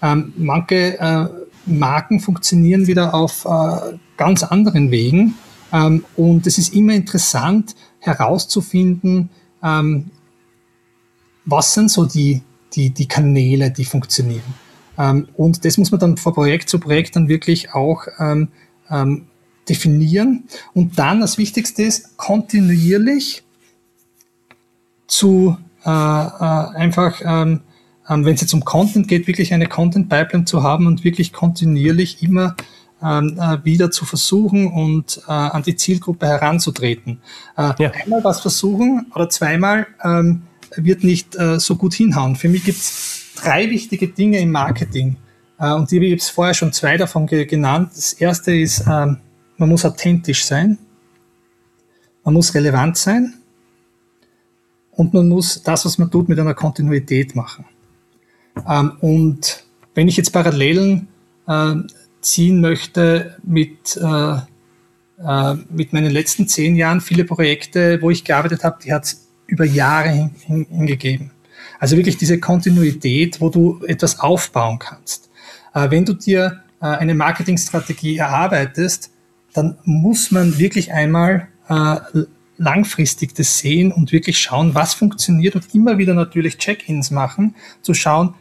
[0.02, 1.28] Ähm, manche äh,
[1.66, 5.34] Marken funktionieren wieder auf äh, ganz anderen Wegen.
[5.72, 9.30] Ähm, und es ist immer interessant herauszufinden,
[9.62, 10.10] ähm,
[11.44, 12.42] was sind so die,
[12.74, 14.54] die, die Kanäle, die funktionieren.
[14.98, 18.48] Ähm, und das muss man dann von Projekt zu Projekt dann wirklich auch ähm,
[18.90, 19.26] ähm,
[19.70, 20.44] definieren.
[20.74, 23.42] Und dann das Wichtigste ist, kontinuierlich
[25.06, 27.60] zu äh, äh, einfach, ähm,
[28.08, 32.22] ähm, wenn es jetzt um Content geht, wirklich eine Content-Pipeline zu haben und wirklich kontinuierlich
[32.22, 32.56] immer
[33.02, 37.20] ähm, äh, wieder zu versuchen und äh, an die Zielgruppe heranzutreten.
[37.56, 37.92] Äh, ja.
[37.92, 40.42] Einmal was versuchen oder zweimal ähm,
[40.76, 42.36] wird nicht äh, so gut hinhauen.
[42.36, 45.16] Für mich gibt es drei wichtige Dinge im Marketing.
[45.58, 47.90] Äh, und die habe ich vorher schon zwei davon ge genannt.
[47.94, 49.18] Das erste ist, ähm,
[49.60, 50.78] man muss authentisch sein,
[52.24, 53.34] man muss relevant sein
[54.92, 57.66] und man muss das, was man tut, mit einer Kontinuität machen.
[58.68, 61.08] Ähm, und wenn ich jetzt Parallelen
[61.46, 61.74] äh,
[62.20, 64.36] ziehen möchte mit, äh,
[65.22, 69.28] äh, mit meinen letzten zehn Jahren, viele Projekte, wo ich gearbeitet habe, die hat es
[69.46, 71.32] über Jahre hin, hin, hingegeben.
[71.78, 75.30] Also wirklich diese Kontinuität, wo du etwas aufbauen kannst.
[75.74, 79.10] Äh, wenn du dir äh, eine Marketingstrategie erarbeitest,
[79.52, 81.96] dann muss man wirklich einmal äh,
[82.56, 87.94] langfristig das sehen und wirklich schauen, was funktioniert und immer wieder natürlich Check-ins machen, zu
[87.94, 88.34] schauen,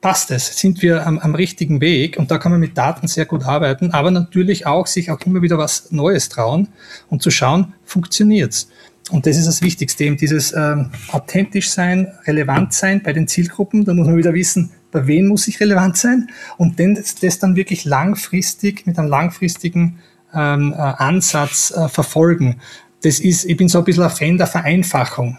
[0.00, 3.24] passt es, sind wir am, am, richtigen Weg und da kann man mit Daten sehr
[3.24, 6.68] gut arbeiten, aber natürlich auch sich auch immer wieder was Neues trauen
[7.08, 8.68] und zu schauen, funktioniert's.
[9.10, 13.84] Und das ist das Wichtigste, eben dieses ähm, authentisch sein, relevant sein bei den Zielgruppen.
[13.84, 17.56] Da muss man wieder wissen, bei wem muss ich relevant sein und dann, das, dann
[17.56, 19.98] wirklich langfristig mit einem langfristigen
[20.34, 22.60] ähm, äh, Ansatz äh, verfolgen.
[23.02, 25.38] Das ist, ich bin so ein bisschen ein Fan der Vereinfachung.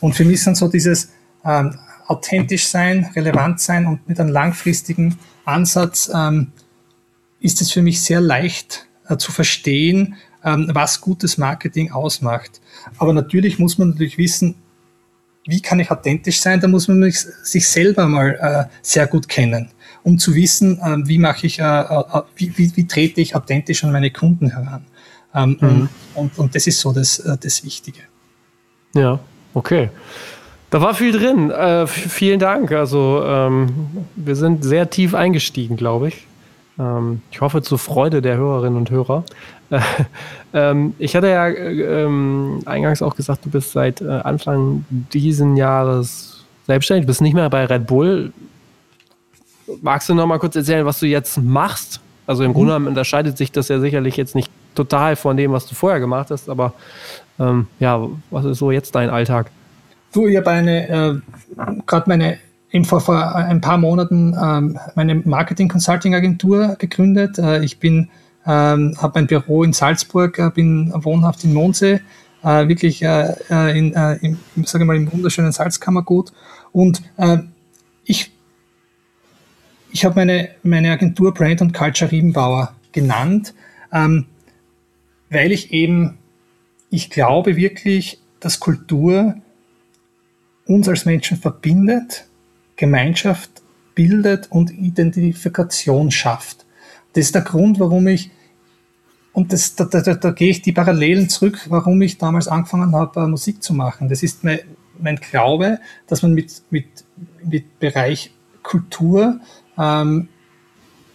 [0.00, 1.10] Und für mich sind so dieses
[1.44, 6.52] ähm, authentisch sein, relevant sein und mit einem langfristigen Ansatz ähm,
[7.40, 12.60] ist es für mich sehr leicht äh, zu verstehen, ähm, was gutes Marketing ausmacht.
[12.98, 14.56] Aber natürlich muss man natürlich wissen,
[15.46, 16.60] wie kann ich authentisch sein?
[16.60, 19.70] Da muss man sich selber mal äh, sehr gut kennen,
[20.02, 23.84] um zu wissen, äh, wie mache ich, äh, äh, wie, wie, wie, trete ich authentisch
[23.84, 24.84] an meine Kunden heran.
[25.34, 25.88] Ähm, mhm.
[26.14, 28.00] und, und das ist so das, äh, das Wichtige.
[28.94, 29.18] Ja,
[29.52, 29.90] okay.
[30.70, 31.50] Da war viel drin.
[31.50, 32.72] Äh, vielen Dank.
[32.72, 36.26] Also ähm, wir sind sehr tief eingestiegen, glaube ich.
[36.78, 39.24] Ähm, ich hoffe zur Freude der Hörerinnen und Hörer.
[40.52, 45.56] ähm, ich hatte ja äh, ähm, eingangs auch gesagt, du bist seit äh, Anfang diesen
[45.56, 48.32] Jahres selbstständig, du bist nicht mehr bei Red Bull.
[49.82, 52.00] Magst du noch mal kurz erzählen, was du jetzt machst?
[52.26, 52.54] Also im mhm.
[52.54, 56.00] Grunde genommen unterscheidet sich das ja sicherlich jetzt nicht total von dem, was du vorher
[56.00, 56.72] gemacht hast, aber
[57.38, 59.50] ähm, ja, was ist so jetzt dein Alltag?
[60.12, 61.14] Du, ich habe eine, äh,
[61.86, 62.38] gerade meine
[62.74, 67.38] eben vor, vor ein paar Monaten ähm, meine Marketing-Consulting-Agentur gegründet.
[67.38, 68.10] Äh, ich bin,
[68.46, 72.00] ähm, habe ein Büro in Salzburg, äh, bin wohnhaft in Mondsee,
[72.42, 76.32] äh, wirklich äh, äh in, äh, im, sage mal, im wunderschönen Salzkammergut.
[76.72, 77.38] Und äh,
[78.04, 78.30] ich,
[79.90, 83.54] ich habe meine, meine Agentur Brand und Culture Riebenbauer genannt,
[83.92, 84.26] ähm,
[85.30, 86.18] weil ich eben,
[86.90, 89.36] ich glaube wirklich, dass Kultur
[90.66, 92.26] uns als Menschen verbindet
[92.76, 93.62] Gemeinschaft
[93.94, 96.63] bildet und Identifikation schafft.
[97.14, 98.30] Das ist der Grund, warum ich,
[99.32, 103.20] und das, da, da, da gehe ich die Parallelen zurück, warum ich damals angefangen habe,
[103.20, 104.08] äh, Musik zu machen.
[104.08, 104.60] Das ist mein,
[104.98, 106.86] mein Glaube, dass man mit, mit,
[107.44, 109.40] mit Bereich Kultur
[109.78, 110.28] ähm,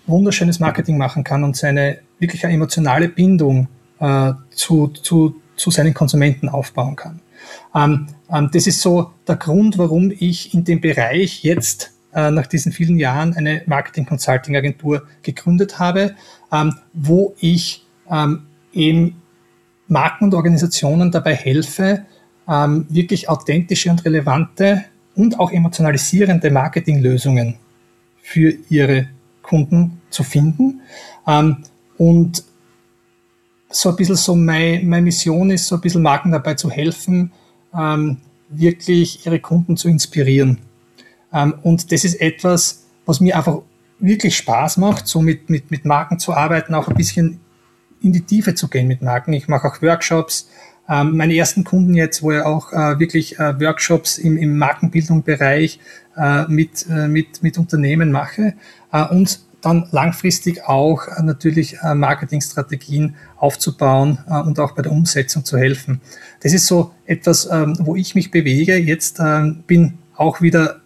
[0.07, 3.67] wunderschönes Marketing machen kann und seine wirklich eine emotionale Bindung
[3.99, 7.21] äh, zu, zu, zu seinen Konsumenten aufbauen kann.
[7.73, 12.71] Ähm, ähm, das ist so der Grund, warum ich in dem Bereich jetzt nach diesen
[12.71, 16.15] vielen Jahren eine Marketing-Consulting-Agentur gegründet habe,
[16.51, 19.21] ähm, wo ich ähm, eben
[19.87, 22.05] Marken und Organisationen dabei helfe,
[22.47, 24.85] ähm, wirklich authentische und relevante
[25.15, 27.55] und auch emotionalisierende Marketinglösungen
[28.21, 29.07] für ihre
[29.41, 30.81] Kunden zu finden.
[31.97, 32.43] Und
[33.69, 37.31] so ein bisschen so meine, meine Mission ist, so ein bisschen Marken dabei zu helfen,
[38.49, 40.59] wirklich ihre Kunden zu inspirieren.
[41.33, 43.59] Ähm, und das ist etwas, was mir einfach
[43.99, 47.39] wirklich Spaß macht, so mit, mit, mit Marken zu arbeiten, auch ein bisschen
[48.01, 49.33] in die Tiefe zu gehen mit Marken.
[49.33, 50.49] Ich mache auch Workshops.
[50.87, 55.79] Ähm, meine ersten Kunden jetzt, wo ich auch äh, wirklich äh, Workshops im, im Markenbildungsbereich
[56.17, 58.53] äh, mit, mit, mit Unternehmen mache.
[59.11, 66.01] Und dann langfristig auch natürlich Marketingstrategien aufzubauen und auch bei der Umsetzung zu helfen.
[66.41, 68.77] Das ist so etwas, ähm, wo ich mich bewege.
[68.77, 69.21] Jetzt
[69.67, 70.81] bin auch wieder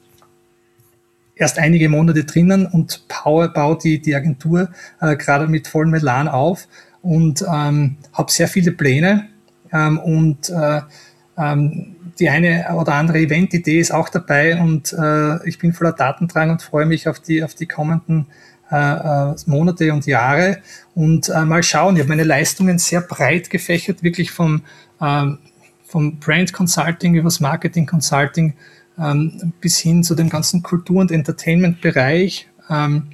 [1.36, 4.69] erst einige Monate drinnen und Power baut die, die Agentur
[4.99, 6.67] gerade mit vollem Melan auf
[7.01, 9.29] und ähm, habe sehr viele Pläne
[9.71, 10.81] ähm, und äh,
[11.38, 16.51] ähm, die eine oder andere Event-Idee ist auch dabei und äh, ich bin voller Datendrang
[16.51, 18.27] und freue mich auf die, auf die kommenden
[18.71, 18.75] äh,
[19.31, 20.59] äh, Monate und Jahre
[20.95, 21.95] und äh, mal schauen.
[21.95, 24.61] Ich habe meine Leistungen sehr breit gefächert, wirklich vom,
[25.01, 25.39] ähm,
[25.86, 28.53] vom Brand Consulting übers Marketing Consulting
[29.00, 33.08] ähm, bis hin zu dem ganzen Kultur- und Entertainment-Bereich, ähm,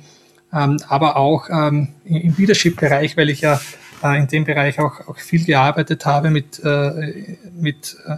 [0.53, 3.59] ähm, aber auch ähm, im Leadership-Bereich, weil ich ja
[4.03, 8.17] äh, in dem Bereich auch, auch viel gearbeitet habe mit, äh, mit äh,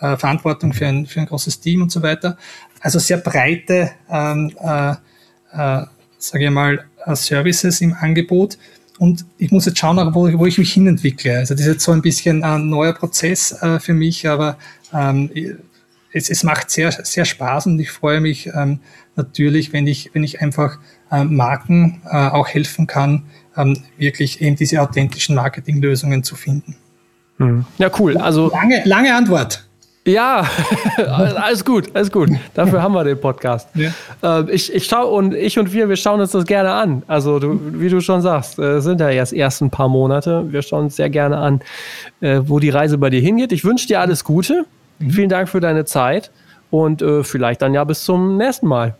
[0.00, 2.36] äh, Verantwortung für ein, für ein großes Team und so weiter.
[2.80, 4.90] Also sehr breite, ähm, äh,
[5.52, 5.86] äh,
[6.18, 6.84] sage ich mal,
[7.14, 8.56] Services im Angebot.
[8.98, 11.38] Und ich muss jetzt schauen, wo, wo ich mich hinentwickle.
[11.38, 14.56] Also das ist jetzt so ein bisschen ein neuer Prozess äh, für mich, aber
[14.92, 15.30] ähm,
[16.14, 18.78] es, es macht sehr, sehr Spaß und ich freue mich ähm,
[19.16, 20.78] natürlich, wenn ich, wenn ich einfach
[21.12, 23.24] ähm, Marken äh, auch helfen kann,
[23.56, 26.76] ähm, wirklich eben diese authentischen Marketinglösungen zu finden.
[27.38, 27.64] Hm.
[27.78, 28.16] Ja, cool.
[28.16, 29.66] Also lange, lange Antwort.
[30.06, 30.46] Ja,
[30.98, 32.28] alles gut, alles gut.
[32.52, 33.68] Dafür haben wir den Podcast.
[33.74, 33.90] Ja.
[34.22, 37.02] Äh, ich, ich schaue und ich und wir, wir schauen uns das gerne an.
[37.08, 40.44] Also du, wie du schon sagst, äh, sind ja erst erst ein paar Monate.
[40.52, 41.60] Wir schauen uns sehr gerne an,
[42.20, 43.50] äh, wo die Reise bei dir hingeht.
[43.50, 44.66] Ich wünsche dir alles Gute.
[44.98, 45.10] Mhm.
[45.10, 46.30] Vielen Dank für deine Zeit
[46.70, 48.96] und äh, vielleicht dann ja bis zum nächsten Mal.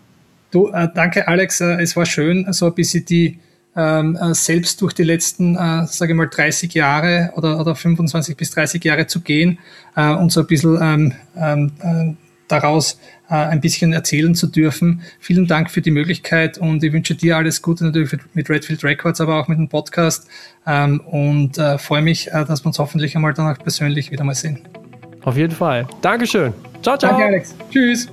[0.51, 1.61] Du, äh, danke Alex.
[1.61, 3.40] Äh, es war schön, so ein bisschen die
[3.76, 8.36] ähm, äh, selbst durch die letzten, äh, sage ich mal, 30 Jahre oder, oder 25
[8.36, 9.59] bis 30 Jahre zu gehen
[9.97, 12.14] äh, und so ein bisschen ähm, ähm, äh,
[12.47, 15.01] daraus ein bisschen erzählen zu dürfen.
[15.18, 19.18] Vielen Dank für die Möglichkeit und ich wünsche dir alles Gute natürlich mit Redfield Records,
[19.18, 20.28] aber auch mit dem Podcast
[20.66, 24.61] ähm, und freue mich, dass wir uns hoffentlich einmal dann auch persönlich wieder mal sehen.
[25.25, 25.87] Auf jeden Fall.
[26.01, 26.53] Dankeschön.
[26.83, 27.11] Ciao, ciao.
[27.11, 27.55] Danke, Alex.
[27.70, 28.09] Tschüss.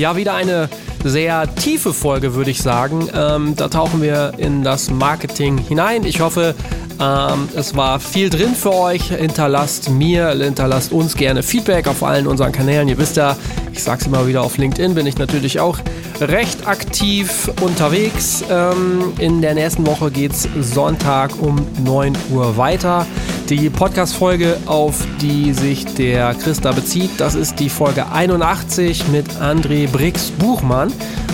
[0.00, 0.70] Ja, wieder eine
[1.04, 3.06] sehr tiefe Folge, würde ich sagen.
[3.14, 6.04] Ähm, da tauchen wir in das Marketing hinein.
[6.04, 6.54] Ich hoffe,
[6.98, 9.10] ähm, es war viel drin für euch.
[9.10, 12.88] Hinterlasst mir, hinterlasst uns gerne Feedback auf allen unseren Kanälen.
[12.88, 13.36] Ihr wisst ja,
[13.72, 15.78] ich sage es immer wieder, auf LinkedIn bin ich natürlich auch
[16.20, 18.42] recht aktiv unterwegs.
[18.50, 23.06] Ähm, in der nächsten Woche geht es Sonntag um 9 Uhr weiter.
[23.48, 29.89] Die Podcast-Folge, auf die sich der Christa bezieht, das ist die Folge 81 mit André
[29.92, 30.92] Brix-Buchmann.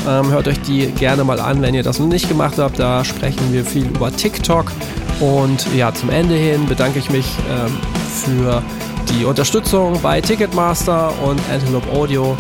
[0.09, 2.79] Ähm, hört euch die gerne mal an, wenn ihr das noch nicht gemacht habt.
[2.79, 4.73] Da sprechen wir viel über TikTok.
[5.21, 7.77] Und ja, zum Ende hin bedanke ich mich ähm,
[8.09, 8.63] für
[9.11, 12.37] die Unterstützung bei Ticketmaster und Antelope Audio.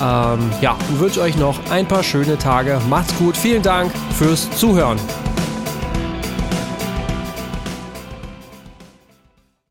[0.00, 2.80] Ähm, ja, wünsche euch noch ein paar schöne Tage.
[2.88, 3.36] Macht's gut.
[3.36, 4.98] Vielen Dank fürs Zuhören.